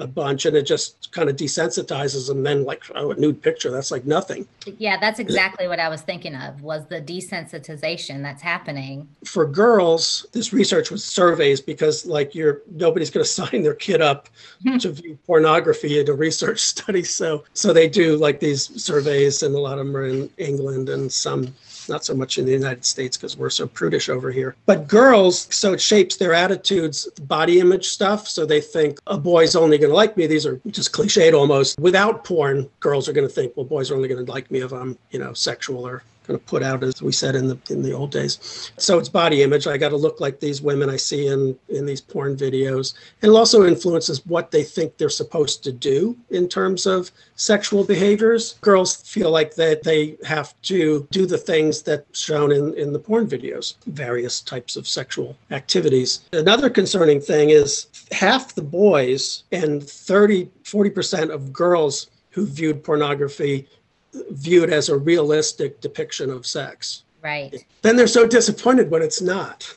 a 0.00 0.06
bunch 0.06 0.44
and 0.44 0.56
it 0.56 0.62
just 0.62 1.12
kind 1.12 1.30
of 1.30 1.36
desensitizes 1.36 2.26
them 2.26 2.42
then 2.42 2.64
like 2.64 2.82
oh 2.96 3.12
a 3.12 3.14
nude 3.14 3.40
picture 3.40 3.70
that's 3.70 3.92
like 3.92 4.04
nothing. 4.04 4.46
Yeah 4.78 4.98
that's 4.98 5.20
exactly 5.20 5.68
what 5.68 5.78
i 5.78 5.88
was 5.88 6.02
thinking 6.02 6.34
of 6.34 6.62
was 6.62 6.84
the 6.86 7.00
desensitization 7.00 8.22
that's 8.22 8.42
happening. 8.42 9.08
For 9.24 9.46
girls 9.46 10.26
this 10.32 10.52
research 10.52 10.90
was 10.90 11.04
surveys 11.04 11.60
because 11.60 12.06
like 12.06 12.34
you're 12.34 12.62
nobody's 12.72 13.10
going 13.10 13.24
to 13.24 13.30
sign 13.30 13.62
their 13.62 13.74
kid 13.74 14.00
up 14.02 14.28
to 14.80 14.90
view 14.90 15.16
pornography 15.26 16.00
in 16.00 16.08
a 16.08 16.12
research 16.12 16.60
study. 16.60 17.04
So 17.04 17.44
so 17.54 17.72
they 17.72 17.88
do 17.88 18.16
like 18.16 18.40
these 18.40 18.82
surveys 18.82 19.42
and 19.44 19.54
a 19.54 19.58
lot 19.58 19.78
of 19.78 19.86
them 19.86 19.96
are 19.96 20.06
in 20.06 20.28
england 20.38 20.88
and 20.88 21.12
some 21.12 21.54
not 21.88 22.04
so 22.04 22.14
much 22.14 22.38
in 22.38 22.46
the 22.46 22.52
United 22.52 22.84
States 22.84 23.16
because 23.16 23.36
we're 23.36 23.50
so 23.50 23.66
prudish 23.66 24.08
over 24.08 24.30
here. 24.30 24.56
But 24.66 24.88
girls, 24.88 25.46
so 25.54 25.72
it 25.72 25.80
shapes 25.80 26.16
their 26.16 26.34
attitudes, 26.34 27.06
body 27.22 27.60
image 27.60 27.88
stuff. 27.88 28.28
So 28.28 28.46
they 28.46 28.60
think 28.60 29.00
a 29.06 29.18
boy's 29.18 29.56
only 29.56 29.78
going 29.78 29.90
to 29.90 29.96
like 29.96 30.16
me. 30.16 30.26
These 30.26 30.46
are 30.46 30.60
just 30.68 30.92
cliched 30.92 31.34
almost. 31.34 31.78
Without 31.78 32.24
porn, 32.24 32.68
girls 32.80 33.08
are 33.08 33.12
going 33.12 33.26
to 33.26 33.32
think, 33.32 33.56
well, 33.56 33.66
boys 33.66 33.90
are 33.90 33.96
only 33.96 34.08
going 34.08 34.24
to 34.24 34.30
like 34.30 34.50
me 34.50 34.60
if 34.60 34.72
I'm, 34.72 34.98
you 35.10 35.18
know, 35.18 35.32
sexual 35.32 35.86
or 35.86 36.02
kind 36.26 36.38
of 36.38 36.44
put 36.46 36.62
out 36.62 36.82
as 36.82 37.02
we 37.02 37.12
said 37.12 37.36
in 37.36 37.48
the 37.48 37.58
in 37.70 37.82
the 37.82 37.92
old 37.92 38.10
days. 38.10 38.70
So 38.78 38.98
it's 38.98 39.08
body 39.08 39.42
image. 39.42 39.66
I 39.66 39.76
got 39.76 39.90
to 39.90 39.96
look 39.96 40.20
like 40.20 40.40
these 40.40 40.62
women 40.62 40.90
i 40.90 40.96
see 40.96 41.26
in 41.26 41.56
in 41.68 41.86
these 41.86 42.00
porn 42.00 42.36
videos. 42.36 42.94
And 43.22 43.32
it 43.32 43.36
also 43.36 43.66
influences 43.66 44.24
what 44.26 44.50
they 44.50 44.62
think 44.62 44.96
they're 44.96 45.08
supposed 45.08 45.62
to 45.64 45.72
do 45.72 46.16
in 46.30 46.48
terms 46.48 46.86
of 46.86 47.10
sexual 47.36 47.84
behaviors. 47.84 48.54
Girls 48.60 48.96
feel 48.96 49.30
like 49.30 49.54
that 49.56 49.82
they 49.82 50.16
have 50.24 50.54
to 50.62 51.06
do 51.10 51.26
the 51.26 51.38
things 51.38 51.82
that 51.82 52.06
shown 52.12 52.52
in 52.52 52.74
in 52.74 52.92
the 52.92 52.98
porn 52.98 53.26
videos 53.26 53.74
various 53.86 54.40
types 54.40 54.76
of 54.76 54.88
sexual 54.88 55.36
activities. 55.50 56.22
Another 56.32 56.70
concerning 56.70 57.20
thing 57.20 57.50
is 57.50 57.86
half 58.10 58.54
the 58.54 58.62
boys 58.62 59.44
and 59.52 59.82
30 59.82 60.50
40% 60.64 61.30
of 61.30 61.52
girls 61.52 62.08
who 62.30 62.46
viewed 62.46 62.82
pornography 62.82 63.68
viewed 64.30 64.70
as 64.70 64.88
a 64.88 64.96
realistic 64.96 65.80
depiction 65.80 66.30
of 66.30 66.46
sex. 66.46 67.04
Right. 67.22 67.64
Then 67.82 67.96
they're 67.96 68.06
so 68.06 68.26
disappointed 68.26 68.90
when 68.90 69.02
it's 69.02 69.22
not. 69.22 69.74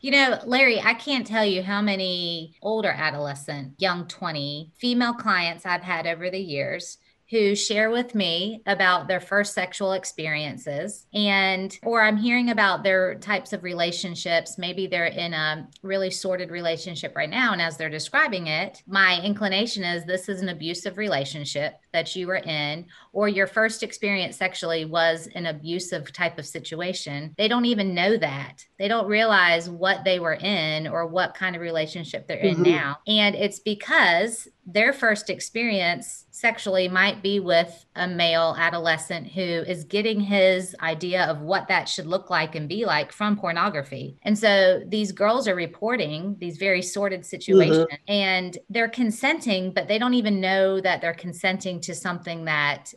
You 0.00 0.12
know, 0.12 0.38
Larry, 0.46 0.80
I 0.80 0.94
can't 0.94 1.26
tell 1.26 1.44
you 1.44 1.62
how 1.62 1.82
many 1.82 2.54
older 2.62 2.88
adolescent, 2.88 3.74
young 3.78 4.06
20 4.06 4.70
female 4.78 5.12
clients 5.12 5.66
I've 5.66 5.82
had 5.82 6.06
over 6.06 6.30
the 6.30 6.38
years 6.38 6.96
who 7.30 7.54
share 7.54 7.90
with 7.90 8.14
me 8.14 8.62
about 8.66 9.08
their 9.08 9.20
first 9.20 9.54
sexual 9.54 9.92
experiences 9.92 11.06
and 11.14 11.78
or 11.82 12.02
I'm 12.02 12.16
hearing 12.16 12.50
about 12.50 12.82
their 12.82 13.14
types 13.16 13.52
of 13.52 13.62
relationships. 13.62 14.58
Maybe 14.58 14.86
they're 14.86 15.06
in 15.06 15.32
a 15.32 15.68
really 15.82 16.10
sordid 16.10 16.50
relationship 16.50 17.14
right 17.16 17.30
now 17.30 17.52
and 17.52 17.62
as 17.62 17.76
they're 17.76 17.88
describing 17.88 18.46
it 18.46 18.82
my 18.86 19.20
inclination 19.22 19.84
is 19.84 20.04
this 20.04 20.28
is 20.28 20.42
an 20.42 20.48
abusive 20.48 20.98
relationship 20.98 21.80
that 21.92 22.14
you 22.14 22.26
were 22.26 22.36
in 22.36 22.86
or 23.12 23.28
your 23.28 23.46
first 23.46 23.82
experience 23.82 24.36
sexually 24.36 24.84
was 24.84 25.28
an 25.34 25.46
abusive 25.46 26.12
type 26.12 26.38
of 26.38 26.46
situation. 26.46 27.34
They 27.36 27.48
don't 27.48 27.64
even 27.64 27.94
know 27.94 28.16
that. 28.16 28.64
They 28.78 28.88
don't 28.88 29.08
realize 29.08 29.68
what 29.68 30.04
they 30.04 30.18
were 30.18 30.34
in 30.34 30.86
or 30.86 31.06
what 31.06 31.34
kind 31.34 31.56
of 31.56 31.62
relationship 31.62 32.26
they're 32.26 32.38
mm-hmm. 32.38 32.64
in 32.64 32.72
now. 32.72 32.98
And 33.06 33.34
it's 33.34 33.58
because 33.58 34.48
their 34.72 34.92
first 34.92 35.30
experience 35.30 36.26
sexually 36.30 36.88
might 36.88 37.22
be 37.22 37.40
with 37.40 37.84
a 37.96 38.06
male 38.06 38.54
adolescent 38.58 39.26
who 39.26 39.40
is 39.42 39.84
getting 39.84 40.20
his 40.20 40.74
idea 40.80 41.24
of 41.24 41.40
what 41.40 41.68
that 41.68 41.88
should 41.88 42.06
look 42.06 42.30
like 42.30 42.54
and 42.54 42.68
be 42.68 42.84
like 42.84 43.12
from 43.12 43.36
pornography. 43.36 44.16
And 44.22 44.38
so 44.38 44.82
these 44.86 45.12
girls 45.12 45.48
are 45.48 45.54
reporting 45.54 46.36
these 46.38 46.56
very 46.56 46.82
sordid 46.82 47.26
situations 47.26 47.78
mm-hmm. 47.78 48.12
and 48.12 48.58
they're 48.68 48.88
consenting, 48.88 49.72
but 49.72 49.88
they 49.88 49.98
don't 49.98 50.14
even 50.14 50.40
know 50.40 50.80
that 50.80 51.00
they're 51.00 51.14
consenting 51.14 51.80
to 51.80 51.94
something 51.94 52.44
that 52.44 52.94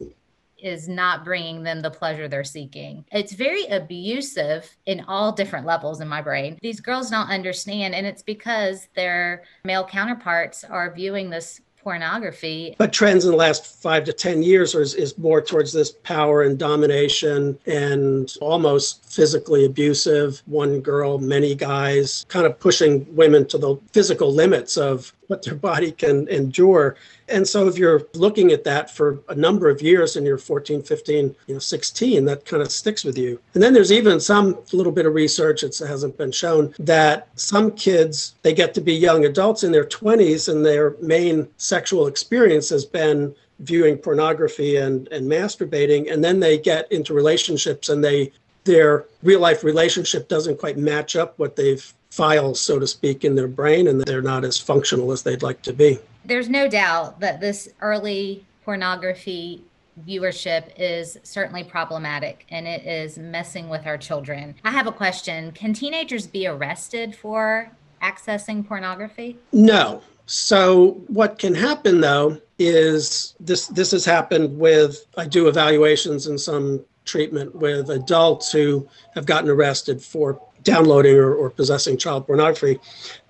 is 0.64 0.88
not 0.88 1.24
bringing 1.24 1.62
them 1.62 1.82
the 1.82 1.92
pleasure 1.92 2.28
they're 2.28 2.44
seeking. 2.44 3.06
It's 3.12 3.34
very 3.34 3.66
abusive 3.66 4.76
in 4.86 5.02
all 5.08 5.32
different 5.32 5.66
levels 5.66 6.02
in 6.02 6.08
my 6.08 6.22
brain. 6.22 6.58
These 6.62 6.80
girls 6.80 7.10
don't 7.10 7.30
understand, 7.30 7.94
and 7.94 8.08
it's 8.08 8.24
because 8.24 8.88
their 8.96 9.44
male 9.66 9.86
counterparts 9.86 10.64
are 10.64 10.94
viewing 10.94 11.30
this 11.30 11.62
pornography. 11.84 12.76
But 12.78 12.94
trends 12.94 13.26
in 13.26 13.32
the 13.32 13.38
last 13.38 13.82
five 13.82 14.06
to 14.06 14.14
10 14.14 14.42
years 14.42 14.74
is, 14.74 14.96
is 14.96 15.18
more 15.18 15.42
towards 15.42 15.74
this 15.74 15.92
power 15.92 16.44
and 16.44 16.58
domination 16.58 17.60
and 17.66 18.34
almost 18.42 19.06
physically 19.06 19.66
abusive. 19.66 20.42
One 20.46 20.80
girl, 20.80 21.20
many 21.20 21.54
guys, 21.54 22.26
kind 22.30 22.46
of 22.46 22.58
pushing 22.58 23.06
women 23.16 23.46
to 23.48 23.58
the 23.58 23.76
physical 23.92 24.34
limits 24.34 24.78
of 24.78 25.14
what 25.34 25.42
their 25.42 25.56
body 25.56 25.92
can 25.92 26.28
endure. 26.28 26.96
And 27.28 27.48
so 27.48 27.68
if 27.68 27.76
you're 27.76 28.04
looking 28.14 28.52
at 28.52 28.64
that 28.66 28.92
for 28.92 29.20
a 29.30 29.34
number 29.34 29.68
of 29.68 29.82
years 29.82 30.16
and 30.16 30.28
you're 30.28 30.38
14, 30.38 30.84
15, 30.84 31.36
you 31.48 31.54
know, 31.56 31.60
16, 31.60 32.26
that 32.26 32.46
kind 32.46 32.62
of 32.62 32.72
sticks 32.72 33.04
with 33.04 33.18
you. 33.18 33.40
And 33.56 33.64
then 33.64 33.74
there's 33.74 33.92
even 33.92 34.20
some 34.20 34.60
little 34.74 34.92
bit 34.92 35.08
of 35.08 35.16
research, 35.16 35.64
it 35.64 35.76
hasn't 35.80 36.20
been 36.20 36.32
shown, 36.32 36.76
that 36.78 37.30
some 37.34 37.72
kids, 37.72 38.36
they 38.44 38.54
get 38.54 38.76
to 38.76 38.82
be 38.82 38.94
young 38.94 39.26
adults 39.26 39.64
in 39.64 39.72
their 39.72 39.86
20s 39.86 40.50
and 40.50 40.64
their 40.64 40.96
main 41.02 41.48
sexual 41.58 42.06
experience 42.06 42.70
has 42.70 42.86
been 42.86 43.34
viewing 43.60 43.98
pornography 43.98 44.76
and, 44.76 45.08
and 45.08 45.28
masturbating. 45.28 46.14
And 46.14 46.24
then 46.24 46.40
they 46.40 46.60
get 46.60 46.92
into 46.92 47.16
relationships 47.16 47.90
and 47.90 48.04
they 48.04 48.32
their 48.64 49.06
real 49.22 49.40
life 49.40 49.64
relationship 49.64 50.28
doesn't 50.28 50.60
quite 50.60 50.78
match 50.78 51.16
up 51.16 51.38
what 51.38 51.56
they've 51.56 51.94
files, 52.14 52.62
so 52.62 52.78
to 52.78 52.86
speak, 52.86 53.26
in 53.26 53.34
their 53.34 53.48
brain, 53.48 53.88
and 53.88 54.00
they're 54.02 54.22
not 54.22 54.46
as 54.46 54.58
functional 54.58 55.12
as 55.12 55.24
they'd 55.24 55.42
like 55.42 55.64
to 55.64 55.74
be. 55.74 55.98
There's 56.24 56.48
no 56.48 56.68
doubt 56.68 57.20
that 57.22 57.42
this 57.42 57.70
early 57.82 58.46
pornography 58.64 59.64
viewership 60.08 60.72
is 60.78 61.18
certainly 61.24 61.64
problematic 61.64 62.46
and 62.50 62.68
it 62.68 62.86
is 62.86 63.18
messing 63.18 63.70
with 63.70 63.86
our 63.86 63.98
children. 63.98 64.56
I 64.64 64.72
have 64.72 64.88
a 64.88 64.92
question 64.92 65.52
Can 65.52 65.74
teenagers 65.74 66.28
be 66.28 66.48
arrested 66.48 67.16
for 67.16 67.72
accessing 68.02 68.66
pornography? 68.66 69.38
No. 69.52 70.02
So, 70.26 71.02
what 71.08 71.38
can 71.38 71.54
happen 71.54 72.02
though 72.02 72.40
is 72.58 73.36
this 73.40 73.68
this 73.68 73.92
has 73.92 74.06
happened 74.06 74.58
with 74.58 75.06
I 75.18 75.26
do 75.26 75.48
evaluations 75.48 76.28
in 76.28 76.38
some 76.38 76.84
treatment 77.06 77.56
with 77.56 77.90
adults 77.90 78.52
who 78.52 78.88
have 79.16 79.26
gotten 79.26 79.50
arrested 79.50 80.02
for 80.02 80.40
downloading 80.64 81.16
or, 81.16 81.34
or 81.34 81.50
possessing 81.50 81.98
child 81.98 82.26
pornography. 82.26 82.80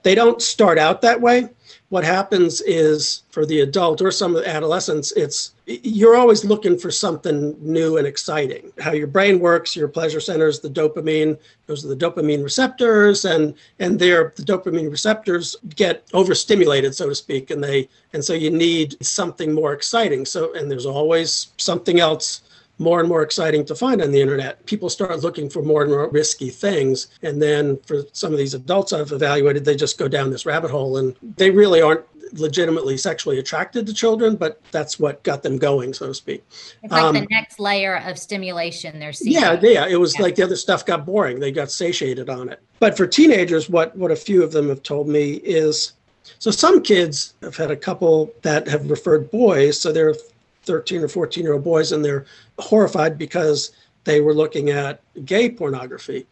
They 0.04 0.16
don't 0.16 0.42
start 0.42 0.78
out 0.78 1.02
that 1.02 1.22
way. 1.22 1.50
What 1.90 2.04
happens 2.04 2.62
is 2.62 3.22
for 3.30 3.46
the 3.46 3.62
adult 3.62 4.02
or 4.02 4.10
some 4.10 4.36
of 4.36 4.44
the 4.44 4.50
adolescents, 4.50 5.12
it's 5.12 5.54
you're 5.66 6.16
always 6.16 6.44
looking 6.44 6.78
for 6.78 6.90
something 6.90 7.56
new 7.60 7.98
and 7.98 8.08
exciting. 8.08 8.72
How 8.80 8.94
your 8.94 9.08
brain 9.08 9.40
works, 9.40 9.76
your 9.76 9.88
pleasure 9.88 10.20
centers, 10.20 10.60
the 10.60 10.70
dopamine, 10.70 11.38
those 11.68 11.86
are 11.86 11.90
the 11.90 11.96
dopamine 11.96 12.44
receptors, 12.44 13.26
and 13.26 13.54
and 13.80 14.00
there 14.00 14.34
the 14.36 14.42
dopamine 14.42 14.90
receptors 14.90 15.56
get 15.76 16.04
overstimulated, 16.14 16.96
so 16.96 17.10
to 17.10 17.16
speak, 17.16 17.52
and 17.52 17.64
they 17.64 17.88
and 18.14 18.26
so 18.26 18.34
you 18.34 18.50
need 18.50 18.98
something 19.06 19.54
more 19.54 19.74
exciting. 19.74 20.26
So 20.26 20.54
and 20.56 20.70
there's 20.70 20.88
always 20.88 21.50
something 21.58 22.00
else 22.00 22.42
more 22.80 23.00
and 23.00 23.08
more 23.08 23.22
exciting 23.22 23.66
to 23.66 23.76
find 23.76 24.02
on 24.02 24.12
the 24.12 24.22
internet. 24.22 24.66
People 24.66 24.90
start 24.90 25.20
looking 25.20 25.50
for 25.50 25.62
more 25.62 25.84
and 25.84 25.92
more 25.92 26.10
risky 26.10 26.50
things. 26.50 27.08
And 27.22 27.42
then 27.42 27.78
for 27.86 28.04
some 28.14 28.32
of 28.32 28.38
these 28.38 28.54
adults 28.54 28.94
I've 28.94 29.12
evaluated, 29.12 29.64
they 29.64 29.76
just 29.76 29.98
go 29.98 30.08
down 30.08 30.32
this 30.32 30.46
rabbit 30.46 30.72
hole 30.72 30.98
and 30.98 31.16
they 31.38 31.52
really 31.52 31.82
aren't 31.82 32.06
legitimately 32.34 32.98
sexually 32.98 33.38
attracted 33.40 33.86
to 33.86 33.94
children, 33.94 34.36
but 34.36 34.60
that's 34.72 35.00
what 35.00 35.22
got 35.24 35.44
them 35.44 35.58
going, 35.58 35.94
so 35.94 36.08
to 36.08 36.14
speak. 36.14 36.44
It's 36.82 36.92
like 36.92 37.04
um, 37.04 37.14
the 37.14 37.28
next 37.30 37.60
layer 37.60 37.98
of 37.98 38.18
stimulation 38.18 39.00
they're 39.00 39.14
seeing. 39.14 39.34
Yeah, 39.34 39.60
yeah. 39.62 39.88
It 39.88 40.00
was 40.00 40.16
yeah. 40.16 40.24
like 40.24 40.36
the 40.36 40.44
other 40.44 40.56
stuff 40.56 40.86
got 40.86 41.06
boring. 41.06 41.40
They 41.40 41.52
got 41.52 41.72
satiated 41.72 42.30
on 42.30 42.50
it. 42.50 42.60
But 42.80 42.98
for 42.98 43.08
teenagers, 43.08 43.70
what 43.70 43.96
what 43.96 44.12
a 44.12 44.16
few 44.16 44.44
of 44.44 44.52
them 44.52 44.70
have 44.70 44.84
told 44.84 45.08
me 45.08 45.34
is 45.44 45.94
so 46.40 46.52
some 46.52 46.82
kids 46.82 47.36
have 47.42 47.56
had 47.56 47.72
a 47.72 47.78
couple 47.78 48.34
that 48.42 48.68
have 48.68 48.90
referred 48.90 49.30
boys, 49.30 49.80
so 49.80 49.92
they're 49.92 50.16
13 50.64 51.02
or 51.02 51.08
14 51.08 51.44
year 51.44 51.54
old 51.54 51.64
boys 51.64 51.92
and 51.92 52.04
they're 52.04 52.26
horrified 52.60 53.18
because 53.18 53.72
they 54.04 54.22
were 54.22 54.34
looking 54.34 54.70
at 54.70 55.02
gay 55.26 55.50
pornography. 55.50 56.26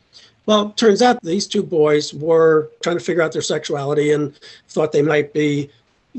Well, 0.46 0.72
turns 0.72 1.01
out 1.01 1.22
these 1.22 1.48
two 1.48 1.63
boys 1.63 2.13
were 2.13 2.70
trying 2.82 2.98
to 2.98 3.04
figure 3.04 3.22
out 3.22 3.32
their 3.32 3.42
sexuality 3.42 4.12
and 4.12 4.38
thought 4.70 4.92
they 4.92 5.01
might 5.01 5.34
be 5.34 5.70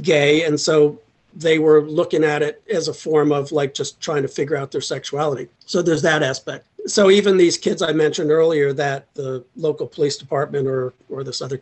gay. 0.00 0.44
And 0.44 0.58
so 0.58 0.98
they 1.34 1.58
were 1.58 1.82
looking 1.82 2.24
at 2.24 2.42
it 2.42 2.62
as 2.70 2.88
a 2.88 2.94
form 2.94 3.32
of 3.32 3.52
like 3.52 3.74
just 3.74 4.00
trying 4.00 4.22
to 4.22 4.28
figure 4.28 4.56
out 4.56 4.70
their 4.70 4.80
sexuality. 4.80 5.48
So 5.66 5.82
there's 5.82 6.02
that 6.02 6.22
aspect. 6.22 6.66
So 6.86 7.10
even 7.10 7.36
these 7.36 7.56
kids 7.56 7.80
I 7.82 7.92
mentioned 7.92 8.30
earlier 8.30 8.72
that 8.72 9.12
the 9.14 9.44
local 9.56 9.86
police 9.86 10.16
department 10.16 10.66
or 10.66 10.92
or 11.08 11.22
this 11.24 11.40
other 11.40 11.60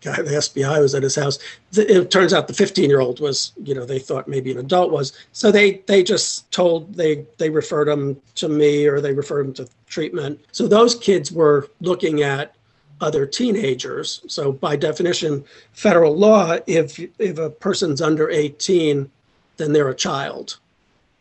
guy, 0.00 0.16
the 0.16 0.30
SBI 0.30 0.80
was 0.80 0.94
at 0.94 1.02
his 1.02 1.14
house. 1.14 1.38
It 1.72 2.10
turns 2.10 2.32
out 2.32 2.48
the 2.48 2.54
15 2.54 2.88
year 2.88 3.00
old 3.00 3.20
was, 3.20 3.52
you 3.62 3.74
know, 3.74 3.84
they 3.84 3.98
thought 3.98 4.28
maybe 4.28 4.50
an 4.50 4.58
adult 4.58 4.90
was. 4.90 5.12
So 5.32 5.50
they 5.50 5.82
they 5.86 6.02
just 6.02 6.50
told 6.50 6.94
they 6.94 7.26
they 7.38 7.50
referred 7.50 7.88
them 7.88 8.20
to 8.36 8.48
me 8.48 8.86
or 8.86 9.00
they 9.00 9.12
referred 9.12 9.46
them 9.46 9.54
to 9.54 9.68
treatment. 9.86 10.40
So 10.52 10.66
those 10.66 10.94
kids 10.94 11.30
were 11.30 11.68
looking 11.80 12.22
at 12.22 12.54
other 13.00 13.26
teenagers. 13.26 14.20
So 14.26 14.52
by 14.52 14.76
definition, 14.76 15.44
federal 15.72 16.16
law, 16.16 16.58
if 16.66 16.98
if 17.18 17.38
a 17.38 17.50
person's 17.50 18.02
under 18.02 18.30
18, 18.30 19.10
then 19.56 19.72
they're 19.72 19.88
a 19.88 19.94
child 19.94 20.58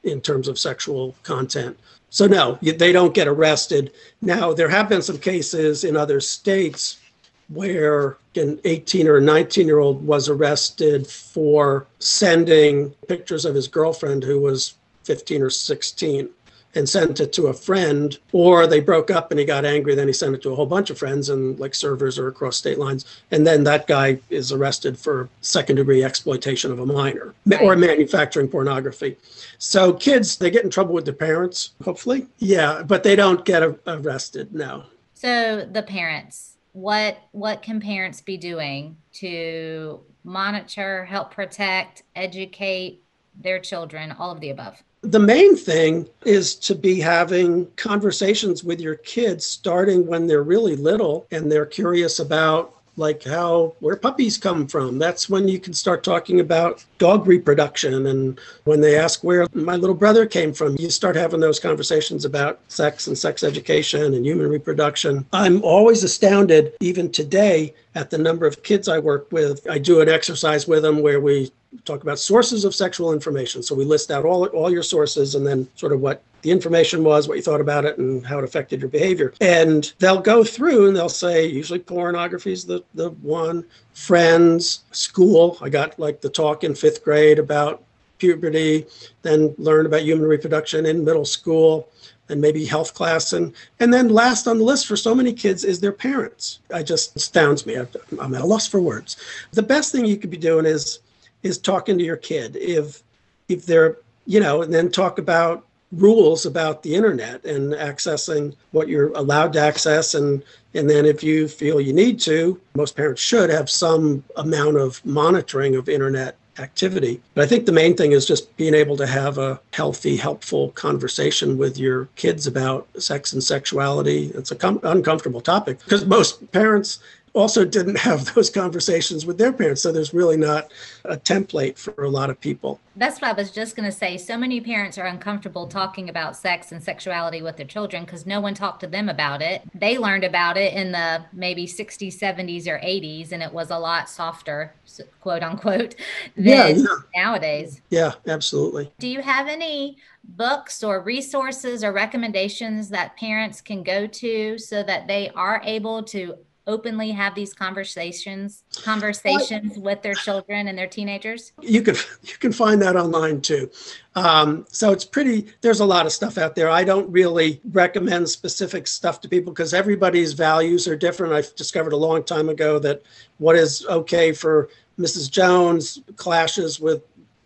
in 0.04 0.22
terms 0.22 0.48
of 0.48 0.58
sexual 0.58 1.16
content. 1.24 1.78
So 2.10 2.26
no, 2.26 2.58
they 2.62 2.92
don't 2.92 3.14
get 3.14 3.28
arrested. 3.28 3.92
Now 4.22 4.54
there 4.54 4.70
have 4.70 4.90
been 4.90 5.02
some 5.02 5.20
cases 5.20 5.84
in 5.84 5.96
other 5.96 6.20
states 6.20 7.00
where 7.50 8.18
an 8.36 8.60
18 8.64 9.08
or 9.08 9.20
19 9.20 9.68
year 9.68 9.80
old 9.80 10.06
was 10.06 10.30
arrested 10.30 11.08
for 11.08 11.88
sending 12.00 12.92
pictures 13.08 13.46
of 13.46 13.56
his 13.56 13.68
girlfriend 13.68 14.24
who 14.24 14.40
was 14.40 14.76
15 15.04 15.42
or 15.42 15.50
16 15.50 16.30
and 16.76 16.88
sent 16.88 17.20
it 17.20 17.34
to 17.34 17.48
a 17.48 17.54
friend 17.54 18.20
or 18.32 18.68
they 18.68 18.80
broke 18.80 19.10
up 19.10 19.32
and 19.32 19.40
he 19.40 19.46
got 19.46 19.66
angry 19.66 19.96
then 19.96 20.06
he 20.06 20.14
sent 20.14 20.36
it 20.36 20.42
to 20.42 20.52
a 20.52 20.56
whole 20.56 20.68
bunch 20.68 20.92
of 20.92 20.98
friends 21.00 21.30
and 21.30 21.60
like 21.60 21.74
servers 21.74 22.20
or 22.20 22.28
across 22.28 22.58
state 22.58 22.78
lines 22.78 23.06
and 23.32 23.46
then 23.46 23.64
that 23.64 23.88
guy 23.88 24.20
is 24.30 24.52
arrested 24.52 24.98
for 24.98 25.28
second 25.42 25.78
degree 25.78 26.04
exploitation 26.04 26.72
of 26.72 26.80
a 26.80 26.86
minor 26.86 27.34
right. 27.48 27.62
or 27.62 27.76
manufacturing 27.76 28.48
pornography. 28.48 29.18
So 29.58 29.94
kids 29.94 30.38
they 30.38 30.52
get 30.52 30.64
in 30.64 30.70
trouble 30.70 30.94
with 30.94 31.06
their 31.06 31.14
parents 31.14 31.72
hopefully. 31.84 32.28
Yeah 32.38 32.84
but 32.84 33.02
they 33.02 33.16
don't 33.16 33.44
get 33.46 33.64
arrested 33.88 34.54
no. 34.54 34.84
So 35.16 35.66
the 35.66 35.82
parents 35.82 36.58
what 36.74 37.18
what 37.32 37.62
can 37.62 37.80
parents 37.80 38.22
be 38.22 38.38
doing 38.38 38.98
to 39.14 40.00
monitor, 40.24 41.06
help 41.06 41.34
protect, 41.34 42.04
educate 42.16 43.04
their 43.40 43.60
children, 43.60 44.12
all 44.12 44.32
of 44.32 44.40
the 44.40 44.50
above? 44.50 44.82
The 45.02 45.20
main 45.20 45.56
thing 45.56 46.10
is 46.26 46.56
to 46.56 46.76
be 46.76 47.00
having 47.00 47.72
conversations 47.78 48.66
with 48.66 48.82
your 48.82 48.96
kids 48.96 49.46
starting 49.46 50.06
when 50.06 50.28
they're 50.28 50.44
really 50.44 50.76
little 50.76 51.26
and 51.32 51.50
they're 51.50 51.66
curious 51.66 52.20
about 52.20 52.74
like 53.00 53.24
how 53.24 53.74
where 53.80 53.96
puppies 53.96 54.38
come 54.38 54.68
from. 54.68 55.00
That's 55.00 55.30
when 55.30 55.48
you 55.48 55.60
can 55.60 55.74
start 55.74 56.04
talking 56.04 56.40
about 56.40 56.86
dog 56.98 57.26
reproduction. 57.26 58.06
And 58.08 58.40
when 58.66 58.82
they 58.82 59.00
ask 59.00 59.24
where 59.24 59.48
my 59.54 59.78
little 59.78 59.96
brother 59.96 60.26
came 60.26 60.54
from, 60.54 60.76
you 60.78 60.90
start 60.90 61.16
having 61.16 61.40
those 61.40 61.60
conversations 61.60 62.26
about 62.26 62.60
sex 62.68 63.08
and 63.08 63.18
sex 63.18 63.44
education 63.44 64.14
and 64.14 64.26
human 64.26 64.50
reproduction. 64.50 65.26
I'm 65.34 65.64
always 65.64 66.04
astounded, 66.04 66.74
even 66.82 67.12
today, 67.12 67.74
at 67.96 68.10
the 68.10 68.18
number 68.18 68.46
of 68.46 68.62
kids 68.64 68.88
I 68.88 69.00
work 69.00 69.32
with. 69.32 69.68
I 69.70 69.78
do 69.80 70.02
an 70.02 70.10
exercise 70.10 70.68
with 70.68 70.84
them 70.84 71.02
where 71.02 71.20
we 71.20 71.52
talk 71.86 72.02
about 72.04 72.20
sources 72.20 72.66
of 72.66 72.74
sexual 72.74 73.14
information. 73.14 73.62
So 73.64 73.76
we 73.76 73.86
list 73.86 74.12
out 74.12 74.26
all, 74.26 74.46
all 74.48 74.72
your 74.72 74.84
sources 74.84 75.36
and 75.36 75.46
then 75.46 75.68
sort 75.76 75.94
of 75.94 76.00
what 76.00 76.24
the 76.42 76.52
information 76.52 77.04
was, 77.04 77.28
what 77.28 77.38
you 77.38 77.44
thought 77.44 77.62
about 77.62 77.86
it, 77.86 77.98
and 77.98 78.26
how 78.26 78.40
it 78.40 78.44
affected 78.44 78.80
your 78.80 78.90
behavior. 78.90 79.34
And 79.42 79.92
they'll 80.00 80.22
go 80.22 80.44
through 80.44 80.88
and 80.88 80.96
they'll 80.96 81.10
say, 81.10 81.46
usually 81.46 81.80
pornography 81.80 82.54
is 82.54 82.66
the, 82.66 82.84
the 82.94 83.10
one, 83.10 83.66
friends, 83.94 84.84
school. 84.92 85.58
I 85.62 85.70
got 85.70 86.00
like 86.00 86.22
the 86.22 86.30
talk 86.30 86.64
in 86.64 86.76
fifth 86.76 87.04
grade 87.04 87.40
about 87.40 87.84
puberty, 88.20 88.86
then 89.22 89.54
learned 89.58 89.88
about 89.88 90.02
human 90.02 90.28
reproduction 90.28 90.86
in 90.86 91.04
middle 91.04 91.26
school 91.26 91.90
and 92.30 92.42
maybe 92.42 92.66
health 92.66 92.94
class. 92.94 93.34
And 93.34 93.54
and 93.80 93.94
then 93.94 94.10
last 94.10 94.48
on 94.48 94.58
the 94.58 94.64
list 94.64 94.88
for 94.88 94.96
so 94.96 95.14
many 95.14 95.34
kids 95.34 95.64
is 95.64 95.80
their 95.80 95.92
parents. 95.92 96.60
I 96.74 96.84
just 96.84 97.16
astounds 97.16 97.66
me. 97.66 97.76
I'm 98.20 98.36
at 98.36 98.42
a 98.42 98.46
loss 98.46 98.68
for 98.68 98.80
words. 98.80 99.18
The 99.52 99.64
best 99.64 99.92
thing 99.92 100.06
you 100.06 100.18
could 100.18 100.30
be 100.30 100.38
doing 100.38 100.66
is 100.66 101.00
is 101.44 101.58
talking 101.58 101.98
to 101.98 102.04
your 102.04 102.18
kid. 102.18 102.56
If 102.56 103.04
if 103.48 103.66
they're 103.66 103.98
you 104.26 104.40
know 104.40 104.62
and 104.62 104.74
then 104.74 104.92
talk 104.92 105.20
about 105.20 105.66
rules 105.92 106.46
about 106.46 106.84
the 106.84 106.94
internet 106.94 107.44
and 107.46 107.74
accessing 107.74 108.56
what 108.72 108.88
you're 108.88 109.12
allowed 109.14 109.54
to 109.54 109.60
access. 109.60 110.14
And 110.14 110.44
and 110.76 110.90
then 110.90 111.06
if 111.06 111.24
you 111.24 111.48
feel 111.48 111.82
you 111.82 111.94
need 111.94 112.20
to 112.22 112.60
most 112.76 112.96
parents 112.96 113.22
should 113.22 113.50
have 113.50 113.70
some 113.70 114.24
amount 114.36 114.78
of 114.78 115.04
monitoring 115.06 115.76
of 115.76 115.90
internet 115.90 116.38
activity. 116.60 117.22
But 117.34 117.44
i 117.44 117.48
think 117.48 117.66
the 117.66 117.72
main 117.72 117.96
thing 117.96 118.12
is 118.12 118.26
just 118.26 118.56
being 118.58 118.74
able 118.74 118.98
to 118.98 119.08
have 119.08 119.38
a 119.38 119.60
healthy 119.74 120.18
helpful 120.18 120.70
conversation 120.72 121.58
with 121.58 121.78
your 121.78 122.08
kids 122.16 122.48
about 122.48 122.88
sex 122.98 123.34
and 123.34 123.44
sexuality. 123.44 124.32
It's 124.36 124.52
a 124.52 124.56
com- 124.56 124.80
uncomfortable 124.84 125.42
topic 125.42 125.80
because 125.84 126.06
most 126.06 126.52
parents 126.52 127.00
also 127.34 127.66
didn't 127.66 127.98
have 127.98 128.26
those 128.36 128.50
conversations 128.50 129.26
with 129.26 129.38
their 129.38 129.54
parents. 129.54 129.82
So 129.82 129.92
there's 129.92 130.14
really 130.14 130.38
not 130.38 130.72
a 131.06 131.18
template 131.18 131.78
for 131.78 132.04
a 132.04 132.10
lot 132.10 132.30
of 132.30 132.40
people. 132.40 132.80
That's 132.96 133.22
what 133.22 133.30
I 133.30 133.34
was 133.34 133.52
just 133.52 133.76
going 133.76 133.90
to 133.90 133.96
say. 133.96 134.18
So 134.18 134.38
many 134.38 134.60
parents 134.60 134.98
are 134.98 135.06
uncomfortable 135.06 135.68
talking 135.68 136.10
about 136.10 136.36
sex 136.36 136.72
and 136.72 136.84
sexuality 136.84 137.42
with 137.42 137.56
their 137.56 137.66
children 137.66 138.04
because 138.04 138.26
no 138.26 138.42
one 138.42 138.54
talked 138.54 138.82
to 138.82 138.88
them 138.88 139.08
about 139.08 139.42
it. 139.42 139.62
They 139.74 139.98
learned 139.98 140.26
about 140.26 140.58
it 140.58 140.74
in 140.74 140.92
the 140.92 141.24
maybe 141.32 141.66
60s, 141.66 142.20
70s, 142.20 142.68
or 142.68 142.78
80s, 142.80 143.32
and 143.32 143.42
it 143.42 143.54
was 143.54 143.70
a 143.70 143.80
lot 143.80 144.10
softer, 144.10 144.74
quote 145.22 145.44
unquote, 145.44 145.96
than 146.36 146.46
yeah, 146.46 146.68
yeah. 146.68 146.86
nowadays. 147.16 147.82
Yeah, 147.90 148.14
absolutely. 148.28 148.92
Do 149.00 149.08
you 149.08 149.22
have 149.22 149.48
any 149.48 149.98
books 150.24 150.84
or 150.84 151.02
resources 151.02 151.84
or 151.84 151.92
recommendations 151.92 152.90
that 152.90 153.16
parents 153.18 153.62
can 153.62 153.84
go 153.84 154.08
to 154.08 154.58
so 154.58 154.84
that 154.84 155.08
they 155.08 155.30
are 155.30 155.62
able 155.64 156.04
to 156.04 156.36
openly 156.70 157.12
have 157.12 157.36
these 157.36 157.54
conversations 157.54 158.64
conversations 158.84 159.74
well, 159.74 159.82
with 159.82 160.02
their 160.04 160.14
children 160.14 160.68
and 160.68 160.78
their 160.78 160.88
teenagers? 160.88 161.52
You 161.62 161.82
can 161.82 161.96
you 162.24 162.38
can 162.40 162.54
find 162.54 162.82
that 162.82 162.96
online 162.96 163.42
too. 163.42 163.70
Um, 164.16 164.66
so 164.70 164.92
it's 164.92 165.04
pretty 165.04 165.48
there's 165.62 165.80
a 165.80 165.86
lot 165.86 166.06
of 166.06 166.14
stuff 166.14 166.38
out 166.38 166.56
there. 166.56 166.70
I 166.70 166.84
don't 166.84 167.10
really 167.12 167.60
recommend 167.72 168.30
specific 168.30 168.88
stuff 168.88 169.20
to 169.22 169.28
people 169.28 169.52
because 169.52 169.74
everybody's 169.74 170.34
values 170.34 170.88
are 170.88 170.96
different. 170.96 171.34
I've 171.34 171.54
discovered 171.56 171.94
a 171.94 171.98
long 171.98 172.24
time 172.24 172.48
ago 172.48 172.80
that 172.80 173.02
what 173.40 173.56
is 173.56 173.86
okay 173.88 174.32
for 174.32 174.70
mrs 175.00 175.32
jones 175.32 176.02
clashes 176.18 176.78
with 176.78 177.02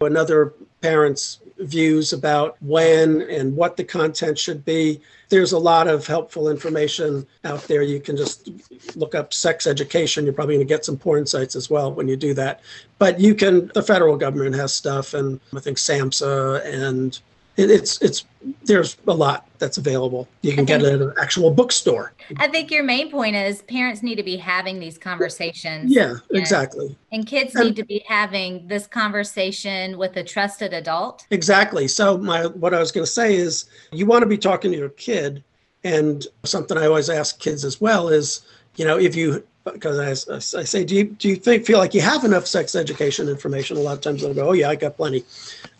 another 0.05 0.53
parent's 0.81 1.39
views 1.59 2.13
about 2.13 2.57
when 2.61 3.21
and 3.21 3.55
what 3.55 3.77
the 3.77 3.83
content 3.83 4.37
should 4.37 4.65
be. 4.65 4.99
There's 5.29 5.51
a 5.51 5.57
lot 5.57 5.87
of 5.87 6.05
helpful 6.05 6.49
information 6.49 7.25
out 7.43 7.61
there. 7.63 7.81
You 7.81 7.99
can 7.99 8.17
just 8.17 8.49
look 8.95 9.15
up 9.15 9.33
sex 9.33 9.67
education. 9.67 10.25
You're 10.25 10.33
probably 10.33 10.55
going 10.55 10.67
to 10.67 10.73
get 10.73 10.85
some 10.85 10.97
porn 10.97 11.25
sites 11.25 11.55
as 11.55 11.69
well 11.69 11.93
when 11.93 12.07
you 12.07 12.17
do 12.17 12.33
that. 12.33 12.61
But 12.97 13.19
you 13.19 13.35
can, 13.35 13.71
the 13.73 13.83
federal 13.83 14.17
government 14.17 14.55
has 14.55 14.73
stuff, 14.73 15.13
and 15.13 15.39
I 15.55 15.59
think 15.59 15.77
SAMHSA 15.77 16.65
and 16.65 17.19
it's 17.57 18.01
it's 18.01 18.25
there's 18.63 18.97
a 19.07 19.13
lot 19.13 19.47
that's 19.59 19.77
available. 19.77 20.27
You 20.41 20.53
can 20.53 20.65
get 20.65 20.81
it 20.81 20.93
at 20.93 21.01
an 21.01 21.13
actual 21.19 21.51
bookstore. 21.51 22.13
I 22.37 22.47
think 22.47 22.71
your 22.71 22.83
main 22.83 23.11
point 23.11 23.35
is 23.35 23.61
parents 23.63 24.01
need 24.01 24.15
to 24.15 24.23
be 24.23 24.37
having 24.37 24.79
these 24.79 24.97
conversations. 24.97 25.93
Yeah, 25.93 26.09
and, 26.09 26.21
exactly. 26.31 26.97
And 27.11 27.25
kids 27.25 27.55
and, 27.55 27.65
need 27.65 27.75
to 27.75 27.85
be 27.85 28.03
having 28.07 28.67
this 28.67 28.87
conversation 28.87 29.97
with 29.97 30.17
a 30.17 30.23
trusted 30.23 30.73
adult. 30.73 31.25
Exactly. 31.29 31.87
So 31.87 32.17
my 32.17 32.47
what 32.47 32.73
I 32.73 32.79
was 32.79 32.91
going 32.91 33.05
to 33.05 33.11
say 33.11 33.35
is 33.35 33.65
you 33.91 34.05
want 34.05 34.23
to 34.23 34.27
be 34.27 34.37
talking 34.37 34.71
to 34.71 34.77
your 34.77 34.89
kid 34.89 35.43
and 35.83 36.25
something 36.43 36.77
I 36.77 36.87
always 36.87 37.09
ask 37.09 37.39
kids 37.39 37.63
as 37.65 37.79
well 37.79 38.09
is, 38.09 38.41
you 38.77 38.85
know, 38.85 38.97
if 38.97 39.15
you 39.15 39.45
because 39.63 40.27
I, 40.27 40.35
I, 40.35 40.63
say, 40.63 40.83
do 40.83 40.95
you, 40.95 41.05
do 41.05 41.29
you 41.29 41.35
think 41.35 41.65
feel 41.65 41.79
like 41.79 41.93
you 41.93 42.01
have 42.01 42.25
enough 42.25 42.45
sex 42.47 42.75
education 42.75 43.29
information? 43.29 43.77
A 43.77 43.79
lot 43.79 43.93
of 43.93 44.01
times 44.01 44.21
they'll 44.21 44.33
go, 44.33 44.49
oh 44.49 44.53
yeah, 44.53 44.69
I 44.69 44.75
got 44.75 44.97
plenty. 44.97 45.23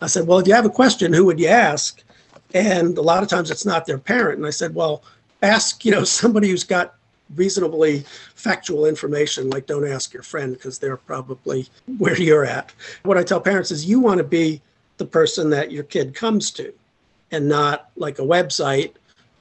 I 0.00 0.06
said, 0.06 0.26
well, 0.26 0.38
if 0.38 0.46
you 0.46 0.54
have 0.54 0.64
a 0.64 0.70
question, 0.70 1.12
who 1.12 1.26
would 1.26 1.38
you 1.38 1.48
ask? 1.48 2.02
And 2.54 2.96
a 2.96 3.02
lot 3.02 3.22
of 3.22 3.28
times 3.28 3.50
it's 3.50 3.66
not 3.66 3.84
their 3.84 3.98
parent. 3.98 4.38
And 4.38 4.46
I 4.46 4.50
said, 4.50 4.74
well, 4.74 5.02
ask 5.42 5.84
you 5.84 5.90
know 5.90 6.04
somebody 6.22 6.48
who's 6.48 6.64
got 6.64 6.94
reasonably 7.36 8.04
factual 8.34 8.86
information. 8.86 9.50
Like 9.50 9.66
don't 9.66 9.86
ask 9.86 10.12
your 10.12 10.22
friend 10.22 10.54
because 10.54 10.78
they're 10.78 10.96
probably 10.96 11.66
where 11.98 12.20
you're 12.20 12.44
at. 12.44 12.72
What 13.02 13.18
I 13.18 13.22
tell 13.22 13.40
parents 13.40 13.70
is 13.70 13.86
you 13.86 14.00
want 14.00 14.18
to 14.18 14.24
be 14.24 14.60
the 14.96 15.04
person 15.04 15.50
that 15.50 15.72
your 15.72 15.84
kid 15.84 16.14
comes 16.14 16.50
to, 16.52 16.72
and 17.30 17.48
not 17.48 17.90
like 17.96 18.18
a 18.18 18.22
website 18.22 18.92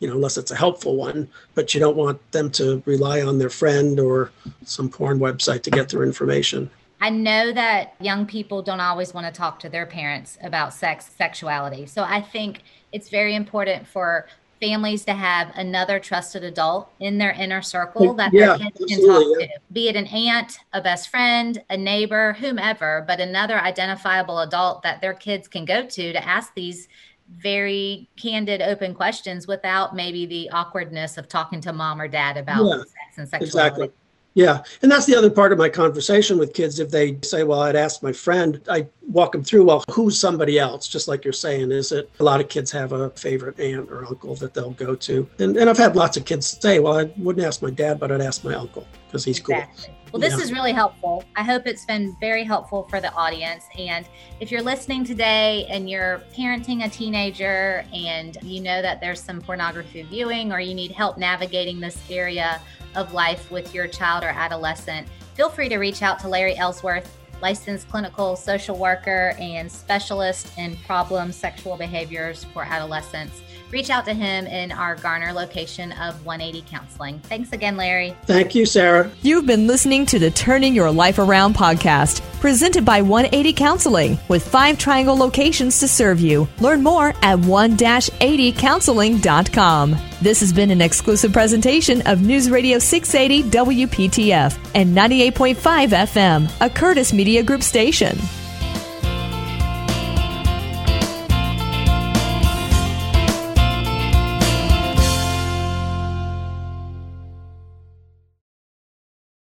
you 0.03 0.09
know, 0.09 0.15
unless 0.15 0.37
it's 0.37 0.51
a 0.51 0.55
helpful 0.55 0.97
one, 0.97 1.29
but 1.55 1.73
you 1.73 1.79
don't 1.79 1.95
want 1.95 2.19
them 2.33 2.51
to 2.51 2.83
rely 2.85 3.21
on 3.21 3.39
their 3.39 3.49
friend 3.49 4.01
or 4.01 4.31
some 4.65 4.89
porn 4.89 5.17
website 5.17 5.63
to 5.63 5.71
get 5.71 5.87
their 5.87 6.03
information. 6.03 6.69
I 6.99 7.09
know 7.09 7.53
that 7.53 7.95
young 8.01 8.25
people 8.25 8.61
don't 8.61 8.81
always 8.81 9.13
want 9.13 9.27
to 9.27 9.31
talk 9.31 9.59
to 9.59 9.69
their 9.69 9.85
parents 9.85 10.37
about 10.43 10.73
sex, 10.73 11.09
sexuality. 11.17 11.85
So 11.85 12.03
I 12.03 12.19
think 12.19 12.63
it's 12.91 13.07
very 13.07 13.33
important 13.33 13.87
for 13.87 14.27
families 14.59 15.05
to 15.05 15.13
have 15.13 15.53
another 15.55 15.99
trusted 15.99 16.43
adult 16.43 16.89
in 16.99 17.17
their 17.17 17.31
inner 17.31 17.61
circle 17.61 18.13
that 18.15 18.33
yeah, 18.33 18.57
their 18.57 18.57
kids 18.57 18.85
can 18.85 19.07
talk 19.07 19.23
yeah. 19.39 19.45
to, 19.47 19.53
be 19.71 19.87
it 19.87 19.95
an 19.95 20.07
aunt, 20.07 20.59
a 20.73 20.81
best 20.81 21.07
friend, 21.07 21.63
a 21.69 21.77
neighbor, 21.77 22.33
whomever, 22.33 23.05
but 23.07 23.21
another 23.21 23.57
identifiable 23.57 24.39
adult 24.39 24.83
that 24.83 24.99
their 24.99 25.13
kids 25.13 25.47
can 25.47 25.63
go 25.63 25.85
to 25.85 26.11
to 26.11 26.27
ask 26.27 26.53
these 26.55 26.89
very 27.37 28.09
candid, 28.15 28.61
open 28.61 28.93
questions 28.93 29.47
without 29.47 29.95
maybe 29.95 30.25
the 30.25 30.49
awkwardness 30.51 31.17
of 31.17 31.27
talking 31.27 31.61
to 31.61 31.73
mom 31.73 31.99
or 31.99 32.07
dad 32.07 32.37
about 32.37 32.63
yeah, 32.65 32.77
sex 32.77 33.17
and 33.17 33.27
sexuality. 33.27 33.45
Exactly. 33.45 33.91
Yeah. 34.35 34.63
And 34.81 34.91
that's 34.91 35.05
the 35.05 35.15
other 35.15 35.29
part 35.29 35.51
of 35.51 35.57
my 35.57 35.69
conversation 35.69 36.37
with 36.37 36.53
kids. 36.53 36.79
If 36.79 36.89
they 36.89 37.19
say, 37.21 37.43
well, 37.43 37.61
I'd 37.61 37.75
ask 37.75 38.01
my 38.01 38.11
friend, 38.11 38.59
I 38.67 38.87
walk 39.07 39.33
them 39.33 39.43
through, 39.43 39.65
well, 39.65 39.83
who's 39.91 40.19
somebody 40.19 40.59
else? 40.59 40.87
Just 40.87 41.07
like 41.07 41.23
you're 41.23 41.33
saying, 41.33 41.71
is 41.71 41.91
it 41.91 42.09
a 42.19 42.23
lot 42.23 42.39
of 42.39 42.49
kids 42.49 42.71
have 42.71 42.91
a 42.91 43.09
favorite 43.11 43.59
aunt 43.59 43.91
or 43.91 44.05
uncle 44.05 44.35
that 44.35 44.53
they'll 44.53 44.71
go 44.71 44.95
to? 44.95 45.27
And, 45.39 45.57
and 45.57 45.69
I've 45.69 45.77
had 45.77 45.95
lots 45.95 46.17
of 46.17 46.25
kids 46.25 46.47
say, 46.47 46.79
well, 46.79 46.99
I 46.99 47.11
wouldn't 47.17 47.45
ask 47.45 47.61
my 47.61 47.69
dad, 47.69 47.99
but 47.99 48.11
I'd 48.11 48.21
ask 48.21 48.43
my 48.43 48.53
uncle 48.53 48.87
because 49.07 49.25
he's 49.25 49.39
exactly. 49.39 49.85
cool. 49.87 49.95
Well, 50.13 50.19
this 50.19 50.37
yeah. 50.37 50.43
is 50.43 50.51
really 50.51 50.73
helpful. 50.73 51.23
I 51.35 51.43
hope 51.43 51.65
it's 51.65 51.85
been 51.85 52.15
very 52.19 52.43
helpful 52.43 52.83
for 52.83 53.01
the 53.01 53.11
audience. 53.13 53.65
And 53.79 54.07
if 54.39 54.51
you're 54.51 54.61
listening 54.61 55.03
today 55.03 55.65
and 55.69 55.89
you're 55.89 56.21
parenting 56.35 56.85
a 56.85 56.89
teenager 56.89 57.83
and 57.91 58.37
you 58.43 58.61
know 58.61 58.81
that 58.83 59.01
there's 59.01 59.19
some 59.19 59.41
pornography 59.41 60.03
viewing 60.03 60.51
or 60.51 60.59
you 60.59 60.75
need 60.75 60.91
help 60.91 61.17
navigating 61.17 61.79
this 61.79 61.99
area 62.11 62.61
of 62.95 63.11
life 63.13 63.49
with 63.49 63.73
your 63.73 63.87
child 63.87 64.23
or 64.23 64.29
adolescent, 64.29 65.07
feel 65.33 65.49
free 65.49 65.67
to 65.67 65.77
reach 65.77 66.03
out 66.03 66.19
to 66.19 66.27
Larry 66.27 66.55
Ellsworth, 66.57 67.17
licensed 67.43 67.89
clinical 67.89 68.37
social 68.37 68.77
worker 68.77 69.35
and 69.37 69.69
specialist 69.69 70.57
in 70.57 70.77
problem 70.77 71.29
sexual 71.33 71.75
behaviors 71.75 72.45
for 72.45 72.63
adolescents 72.63 73.41
reach 73.73 73.89
out 73.89 74.05
to 74.05 74.13
him 74.13 74.45
in 74.45 74.71
our 74.71 74.95
Garner 74.95 75.33
location 75.33 75.91
of 75.93 76.23
180 76.25 76.65
Counseling. 76.69 77.19
Thanks 77.21 77.51
again, 77.51 77.75
Larry. 77.75 78.15
Thank 78.25 78.53
you, 78.53 78.67
Sarah. 78.67 79.11
You've 79.23 79.47
been 79.47 79.65
listening 79.65 80.05
to 80.05 80.19
the 80.19 80.29
Turning 80.29 80.75
Your 80.75 80.91
Life 80.91 81.17
Around 81.17 81.55
podcast, 81.55 82.21
presented 82.43 82.83
by 82.83 83.01
180 83.01 83.53
Counseling, 83.53 84.19
with 84.27 84.45
five 84.45 84.77
triangle 84.77 85.15
locations 85.15 85.79
to 85.79 85.87
serve 85.87 86.19
you. 86.19 86.45
Learn 86.59 86.83
more 86.83 87.11
at 87.21 87.39
1-80counseling.com. 87.39 89.95
This 90.21 90.41
has 90.41 90.51
been 90.51 90.69
an 90.69 90.81
exclusive 90.81 91.31
presentation 91.31 92.01
of 92.01 92.21
News 92.21 92.49
Radio 92.49 92.79
680 92.79 93.49
WPTF 93.49 94.57
and 94.75 94.93
98.5 94.93 95.55
FM, 95.55 96.51
a 96.59 96.69
Curtis 96.69 97.13
Media 97.13 97.43
Group 97.43 97.63
station. 97.63 98.19